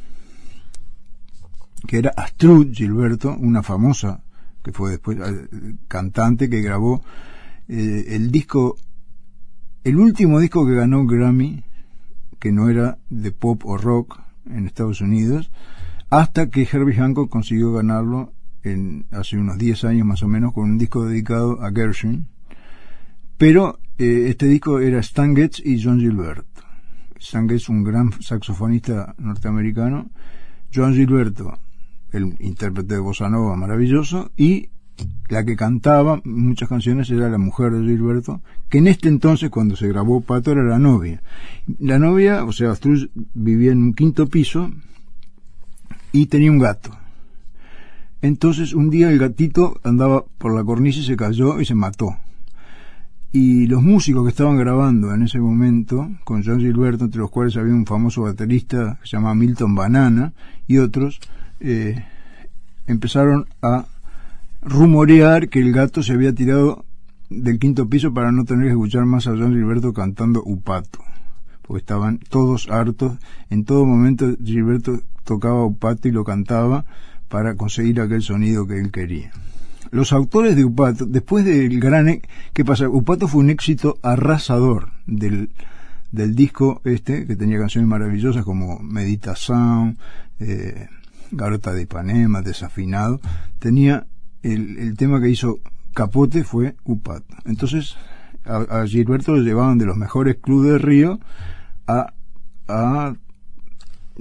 que 1.87 1.99
era 1.99 2.11
Astrud 2.17 2.73
Gilberto, 2.73 3.37
una 3.39 3.63
famosa, 3.63 4.25
que 4.65 4.73
fue 4.73 4.91
después 4.91 5.19
eh, 5.19 5.77
cantante, 5.87 6.51
que 6.51 6.61
grabó 6.63 7.05
eh, 7.69 8.07
el 8.09 8.33
disco, 8.33 8.77
el 9.85 9.99
último 9.99 10.41
disco 10.41 10.67
que 10.67 10.75
ganó 10.75 11.07
Grammy, 11.07 11.63
que 12.41 12.51
no 12.51 12.69
era 12.69 12.99
de 13.09 13.31
pop 13.31 13.65
o 13.67 13.77
rock 13.77 14.21
en 14.51 14.67
Estados 14.67 15.01
Unidos, 15.01 15.53
hasta 16.11 16.51
que 16.51 16.67
Herbie 16.71 16.97
Hancock 16.97 17.31
consiguió 17.31 17.73
ganarlo 17.73 18.33
en, 18.65 19.07
hace 19.13 19.37
unos 19.37 19.59
10 19.59 19.85
años 19.85 20.07
más 20.07 20.25
o 20.25 20.29
menos 20.29 20.53
con 20.53 20.65
un 20.65 20.79
disco 20.79 21.05
dedicado 21.05 21.63
a 21.63 21.71
Gershwin. 21.71 22.27
Pero 23.37 23.79
este 23.97 24.47
disco 24.47 24.81
era 24.81 24.99
Stan 24.99 25.37
y 25.65 25.83
John 25.83 26.01
Gilberto. 26.01 26.58
Stan 27.21 27.49
Getz, 27.49 27.69
un 27.69 27.85
gran 27.85 28.13
saxofonista 28.21 29.15
norteamericano, 29.19 30.11
John 30.75 30.95
Gilberto, 30.95 31.59
el 32.13 32.37
intérprete 32.41 32.95
de 32.95 33.01
bossa 33.01 33.29
nova 33.29 33.57
maravilloso, 33.57 34.31
y 34.37 34.71
la 35.29 35.45
que 35.45 35.57
cantaba 35.57 36.21
muchas 36.25 36.69
canciones 36.69 37.11
era 37.11 37.29
la 37.29 37.39
mujer 37.39 37.73
de 37.73 37.87
Gilberto, 37.87 38.41
que 38.69 38.79
en 38.79 38.89
este 38.89 39.09
entonces, 39.09 39.51
cuando 39.51 39.77
se 39.77 39.89
grabó 39.89 40.21
Pato, 40.21 40.53
era 40.53 40.63
la 40.63 40.79
novia. 40.79 41.23
La 41.79 41.99
novia, 41.99 42.45
o 42.45 42.53
sea, 42.53 42.71
Astruz 42.71 43.11
vivía 43.35 43.73
en 43.73 43.79
un 43.79 43.95
quinto 43.95 44.27
piso 44.27 44.71
y 46.13 46.27
tenía 46.27 46.51
un 46.51 46.59
gato. 46.59 46.91
Entonces, 48.23 48.73
un 48.73 48.91
día 48.91 49.11
el 49.11 49.19
gatito 49.19 49.79
andaba 49.85 50.25
por 50.39 50.55
la 50.55 50.65
cornisa 50.65 51.01
y 51.01 51.05
se 51.05 51.17
cayó 51.17 51.61
y 51.61 51.65
se 51.65 51.75
mató. 51.75 52.17
Y 53.31 53.67
los 53.67 53.83
músicos 53.83 54.25
que 54.25 54.31
estaban 54.31 54.57
grabando 54.57 55.13
en 55.13 55.23
ese 55.23 55.39
momento, 55.39 56.09
con 56.25 56.43
John 56.43 56.61
Gilberto, 56.61 57.05
entre 57.05 57.21
los 57.21 57.31
cuales 57.31 57.57
había 57.57 57.75
un 57.75 57.85
famoso 57.85 58.23
baterista 58.23 58.99
que 59.03 59.09
se 59.09 59.17
llamaba 59.17 59.35
Milton 59.35 59.75
Banana 59.75 60.33
y 60.67 60.79
otros, 60.79 61.21
eh, 61.61 62.05
empezaron 62.87 63.47
a 63.61 63.85
rumorear 64.63 65.49
que 65.51 65.61
el 65.61 65.73
gato 65.73 66.03
se 66.03 66.15
había 66.15 66.35
tirado 66.35 66.85
del 67.29 67.59
quinto 67.59 67.89
piso 67.89 68.15
para 68.15 68.33
no 68.33 68.45
tener 68.45 68.65
que 68.65 68.73
escuchar 68.73 69.05
más 69.05 69.27
a 69.27 69.31
John 69.31 69.53
Gilberto 69.53 69.93
cantando 69.93 70.43
Upato, 70.45 71.01
porque 71.63 71.81
estaban 71.81 72.19
todos 72.31 72.71
hartos. 72.71 73.19
En 73.51 73.65
todo 73.65 73.85
momento 73.85 74.35
Gilberto 74.43 75.03
tocaba 75.25 75.67
Upato 75.67 76.09
y 76.09 76.13
lo 76.13 76.25
cantaba 76.25 76.87
para 77.29 77.57
conseguir 77.57 78.01
aquel 78.01 78.23
sonido 78.23 78.67
que 78.67 78.79
él 78.79 78.91
quería. 78.91 79.31
Los 79.91 80.13
autores 80.13 80.57
de 80.57 80.65
Upato, 80.65 81.07
después 81.07 81.45
del 81.45 81.81
gran... 81.81 82.09
e- 82.09 82.23
¿Qué 82.53 82.65
pasa? 82.65 82.89
Upato 82.89 83.29
fue 83.29 83.41
un 83.41 83.51
éxito 83.51 83.99
arrasador 84.03 84.91
del, 85.07 85.51
del 86.13 86.35
disco 86.35 86.81
este, 86.85 87.27
que 87.27 87.37
tenía 87.37 87.59
canciones 87.59 87.89
maravillosas 87.89 88.45
como 88.45 88.79
Meditación, 88.81 89.99
eh, 90.41 90.89
Garota 91.31 91.73
de 91.73 91.83
Ipanema, 91.83 92.43
Desafinado. 92.43 93.21
Tenía 93.59 94.07
el, 94.43 94.79
el 94.79 94.97
tema 94.97 95.21
que 95.21 95.31
hizo 95.31 95.61
Capote 95.95 96.45
fue 96.45 96.77
Upato. 96.85 97.35
Entonces, 97.45 97.97
a, 98.45 98.85
Gilberto 98.87 99.33
lo 99.33 99.43
llevaban 99.43 99.79
de 99.79 99.87
los 99.87 99.97
mejores 99.97 100.37
clubes 100.37 100.73
de 100.73 100.79
Río 100.79 101.21
a, 101.87 102.13
a, 102.69 103.15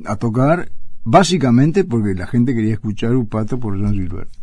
a 0.05 0.15
tocar, 0.17 0.71
básicamente 1.03 1.83
porque 1.83 2.13
la 2.13 2.27
gente 2.27 2.53
quería 2.53 2.73
escuchar 2.73 3.15
Upato 3.15 3.59
por 3.59 3.79
John 3.79 3.93
Gilberto. 3.93 4.36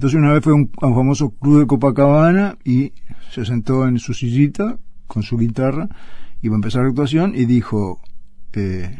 Entonces 0.00 0.18
una 0.18 0.32
vez 0.32 0.42
fue 0.42 0.54
a 0.54 0.56
un, 0.56 0.70
un 0.80 0.94
famoso 0.94 1.28
club 1.32 1.60
de 1.60 1.66
Copacabana 1.66 2.56
y 2.64 2.94
se 3.32 3.44
sentó 3.44 3.86
en 3.86 3.98
su 3.98 4.14
sillita 4.14 4.78
con 5.06 5.22
su 5.22 5.36
guitarra, 5.36 5.90
iba 6.40 6.54
a 6.54 6.56
empezar 6.56 6.84
la 6.84 6.88
actuación 6.88 7.34
y 7.34 7.44
dijo, 7.44 8.00
eh, 8.54 8.98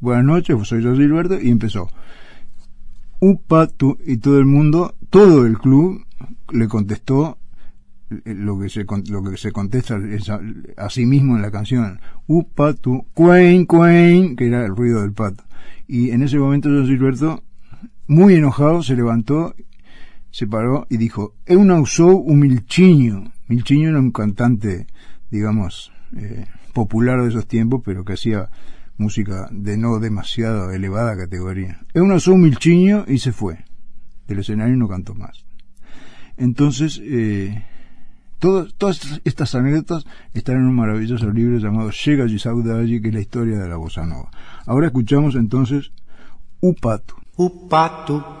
buenas 0.00 0.24
noches, 0.24 0.56
soy 0.66 0.82
John 0.82 0.96
Gilberto, 0.96 1.40
y 1.40 1.48
empezó. 1.48 1.88
Upato 3.20 3.98
y 4.04 4.16
todo 4.16 4.40
el 4.40 4.46
mundo, 4.46 4.96
todo 5.10 5.46
el 5.46 5.58
club 5.58 6.04
le 6.50 6.66
contestó 6.66 7.38
eh, 8.10 8.34
lo 8.34 8.58
que 8.58 8.68
se 8.68 8.84
lo 9.08 9.22
que 9.22 9.36
se 9.36 9.52
contesta 9.52 9.96
es 10.10 10.28
a, 10.28 10.90
sí 10.90 11.06
mismo 11.06 11.36
en 11.36 11.42
la 11.42 11.52
canción 11.52 12.00
Upatu 12.26 13.06
Quain 13.14 13.64
Quain 13.64 14.34
que 14.34 14.48
era 14.48 14.64
el 14.64 14.74
ruido 14.74 15.02
del 15.02 15.12
pato 15.12 15.44
y 15.86 16.10
en 16.10 16.22
ese 16.22 16.36
momento 16.36 16.68
John 16.68 16.86
Gilberto 16.86 17.44
muy 18.08 18.34
enojado 18.34 18.82
se 18.82 18.96
levantó 18.96 19.54
se 20.30 20.46
paró 20.46 20.86
y 20.90 20.96
dijo 20.96 21.34
eu 21.46 21.64
não 21.64 21.86
sou 21.86 22.24
un 22.26 22.40
milchiño 22.40 23.32
Milchiño 23.48 23.90
era 23.90 24.00
un 24.00 24.10
cantante 24.10 24.86
digamos 25.30 25.92
eh, 26.16 26.46
popular 26.72 27.22
de 27.22 27.28
esos 27.28 27.46
tiempos 27.46 27.82
pero 27.84 28.04
que 28.04 28.14
hacía 28.14 28.50
música 28.98 29.48
de 29.50 29.76
no 29.76 29.98
demasiado 29.98 30.70
elevada 30.70 31.16
categoría. 31.16 31.80
Eu 31.92 32.08
non 32.08 32.20
sou 32.20 32.36
un 32.36 32.48
milchiño 32.48 33.04
y 33.08 33.20
se 33.20 33.32
fue. 33.32 33.60
Del 34.26 34.40
escenario 34.40 34.74
y 34.74 34.80
no 34.80 34.88
cantó 34.88 35.14
más. 35.14 35.44
Entonces, 36.36 37.00
eh, 37.04 37.62
todas, 38.38 38.74
todas 38.74 39.20
estas 39.24 39.54
anécdotas 39.54 40.04
están 40.34 40.56
en 40.56 40.66
un 40.66 40.74
maravilloso 40.74 41.30
libro 41.30 41.58
llamado 41.58 41.90
Llega 41.90 42.24
de 42.24 42.38
Saudade, 42.38 43.00
que 43.00 43.08
es 43.08 43.14
la 43.14 43.20
historia 43.20 43.58
de 43.58 43.68
la 43.68 43.76
bossa 43.76 44.04
nova. 44.04 44.30
Ahora 44.66 44.88
escuchamos 44.88 45.34
entonces 45.36 45.92
Upato. 46.60 47.16
O 47.36 47.68
pato 47.68 48.40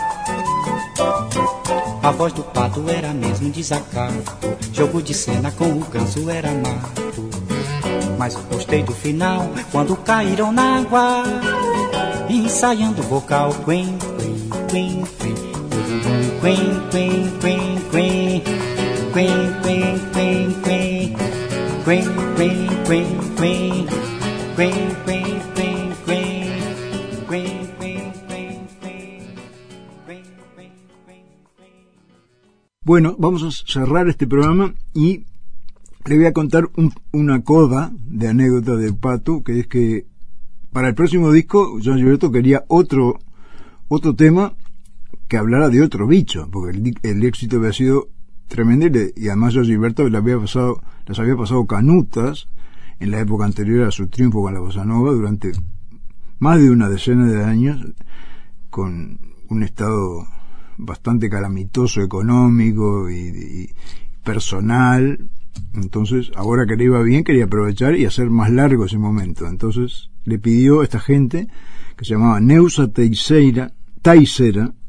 A 2.03 2.11
voz 2.11 2.33
do 2.33 2.43
pato 2.43 2.83
era 2.89 3.13
mesmo 3.13 3.49
desacato. 3.51 4.35
Jogo 4.73 5.01
de 5.01 5.13
cena 5.13 5.51
com 5.51 5.65
o 5.65 5.85
ganso 5.85 6.29
era 6.29 6.49
mato. 6.51 7.29
Mas 8.17 8.35
gostei 8.51 8.83
do 8.83 8.93
final, 8.93 9.49
quando 9.71 9.95
caíram 9.95 10.51
na 10.51 10.79
água. 10.79 11.23
ensaiando 12.29 13.01
o 13.01 13.05
vocal. 13.05 13.53
Quen, 13.65 13.97
quen, 14.69 15.03
quen, 15.19 15.35
quen, 16.41 16.89
quen, 16.91 17.31
quen, 17.39 17.81
quen, 17.91 17.91
quen, 17.91 18.41
quen, 19.11 19.61
quen, 19.61 19.99
quen, 20.13 20.61
quen, 20.63 21.15
quen, 21.83 22.05
quen, 22.35 22.67
quen, 22.85 23.07
quen, 23.35 23.87
quen, 24.55 24.90
Bueno, 32.83 33.15
vamos 33.19 33.43
a 33.43 33.51
cerrar 33.51 34.09
este 34.09 34.25
programa 34.25 34.73
y 34.95 35.25
le 36.07 36.17
voy 36.17 36.25
a 36.25 36.33
contar 36.33 36.67
un- 36.77 36.91
una 37.11 37.43
coda 37.43 37.91
de 38.07 38.27
anécdota 38.27 38.75
de 38.75 38.91
Pato, 38.91 39.43
que 39.43 39.59
es 39.59 39.67
que 39.67 40.07
para 40.73 40.87
el 40.87 40.95
próximo 40.95 41.31
disco 41.31 41.77
John 41.83 41.97
Gilberto 41.97 42.31
quería 42.31 42.63
otro 42.69 43.19
otro 43.87 44.15
tema 44.15 44.55
que 45.27 45.37
hablara 45.37 45.69
de 45.69 45.83
otro 45.83 46.07
bicho, 46.07 46.49
porque 46.51 46.75
el, 46.75 46.95
el 47.03 47.23
éxito 47.23 47.57
había 47.57 47.71
sido 47.71 48.07
tremendo 48.47 48.87
y, 49.15 49.27
además 49.27 49.53
John 49.53 49.65
Gilberto 49.65 50.09
le 50.09 50.17
había 50.17 50.39
pasado, 50.39 50.81
las 51.05 51.19
había 51.19 51.35
pasado 51.35 51.67
canutas 51.67 52.47
en 52.99 53.11
la 53.11 53.19
época 53.19 53.45
anterior 53.45 53.85
a 53.87 53.91
su 53.91 54.07
triunfo 54.07 54.41
con 54.41 54.55
la 54.55 54.59
bossa 54.59 54.85
nova 54.85 55.11
durante 55.11 55.51
más 56.39 56.59
de 56.59 56.71
una 56.71 56.89
decena 56.89 57.27
de 57.27 57.43
años 57.43 57.85
con 58.71 59.19
un 59.49 59.61
estado 59.61 60.25
bastante 60.81 61.29
calamitoso 61.29 62.01
económico 62.01 63.09
y, 63.09 63.69
personal. 64.23 65.29
Entonces, 65.73 66.31
ahora 66.35 66.65
que 66.65 66.75
le 66.75 66.85
iba 66.85 67.01
bien, 67.01 67.23
quería 67.23 67.45
aprovechar 67.45 67.95
y 67.95 68.05
hacer 68.05 68.29
más 68.29 68.51
largo 68.51 68.85
ese 68.85 68.97
momento. 68.97 69.47
Entonces, 69.47 70.09
le 70.25 70.39
pidió 70.39 70.81
a 70.81 70.83
esta 70.83 70.99
gente, 70.99 71.47
que 71.95 72.05
se 72.05 72.13
llamaba 72.13 72.39
Neusa 72.39 72.87
Teixeira, 72.89 73.73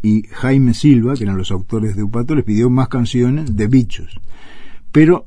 y 0.03 0.23
Jaime 0.31 0.75
Silva, 0.75 1.15
que 1.15 1.25
eran 1.25 1.37
los 1.37 1.51
autores 1.51 1.95
de 1.97 2.03
Upato, 2.03 2.35
les 2.35 2.45
pidió 2.45 2.71
más 2.71 2.89
canciones 2.89 3.55
de 3.55 3.67
bichos. 3.67 4.19
Pero 4.91 5.27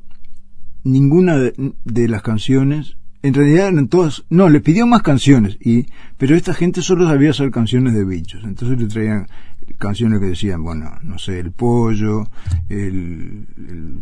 ninguna 0.82 1.36
de, 1.36 2.08
las 2.08 2.22
canciones, 2.22 2.96
en 3.22 3.34
realidad 3.34 3.68
eran 3.68 3.88
todas, 3.88 4.24
no, 4.28 4.48
le 4.48 4.60
pidió 4.60 4.86
más 4.86 5.02
canciones, 5.02 5.56
y, 5.60 5.86
pero 6.18 6.34
esta 6.34 6.52
gente 6.52 6.82
solo 6.82 7.06
sabía 7.06 7.30
hacer 7.30 7.50
canciones 7.50 7.94
de 7.94 8.04
bichos, 8.04 8.42
entonces 8.44 8.80
le 8.80 8.86
traían 8.88 9.28
canciones 9.78 10.20
que 10.20 10.26
decían, 10.26 10.62
bueno, 10.62 10.90
no 11.02 11.18
sé, 11.18 11.40
el 11.40 11.52
pollo, 11.52 12.28
el, 12.68 13.46
el- 13.56 14.00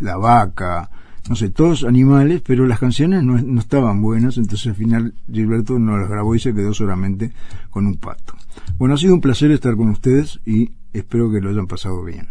la 0.00 0.16
vaca, 0.16 0.90
no 1.28 1.36
sé, 1.36 1.50
todos 1.50 1.84
animales, 1.84 2.42
pero 2.46 2.66
las 2.66 2.78
canciones 2.78 3.22
no, 3.22 3.40
no 3.40 3.60
estaban 3.60 4.02
buenas, 4.02 4.36
entonces 4.36 4.66
al 4.68 4.74
final 4.74 5.14
Gilberto 5.32 5.78
no 5.78 5.96
las 5.96 6.08
grabó 6.08 6.34
y 6.34 6.38
se 6.40 6.52
quedó 6.54 6.74
solamente 6.74 7.32
con 7.70 7.86
un 7.86 7.96
pato. 7.96 8.34
Bueno, 8.78 8.94
ha 8.94 8.98
sido 8.98 9.14
un 9.14 9.20
placer 9.20 9.50
estar 9.50 9.76
con 9.76 9.88
ustedes 9.88 10.40
y 10.44 10.72
espero 10.92 11.30
que 11.30 11.40
lo 11.40 11.50
hayan 11.50 11.66
pasado 11.66 12.02
bien. 12.04 12.26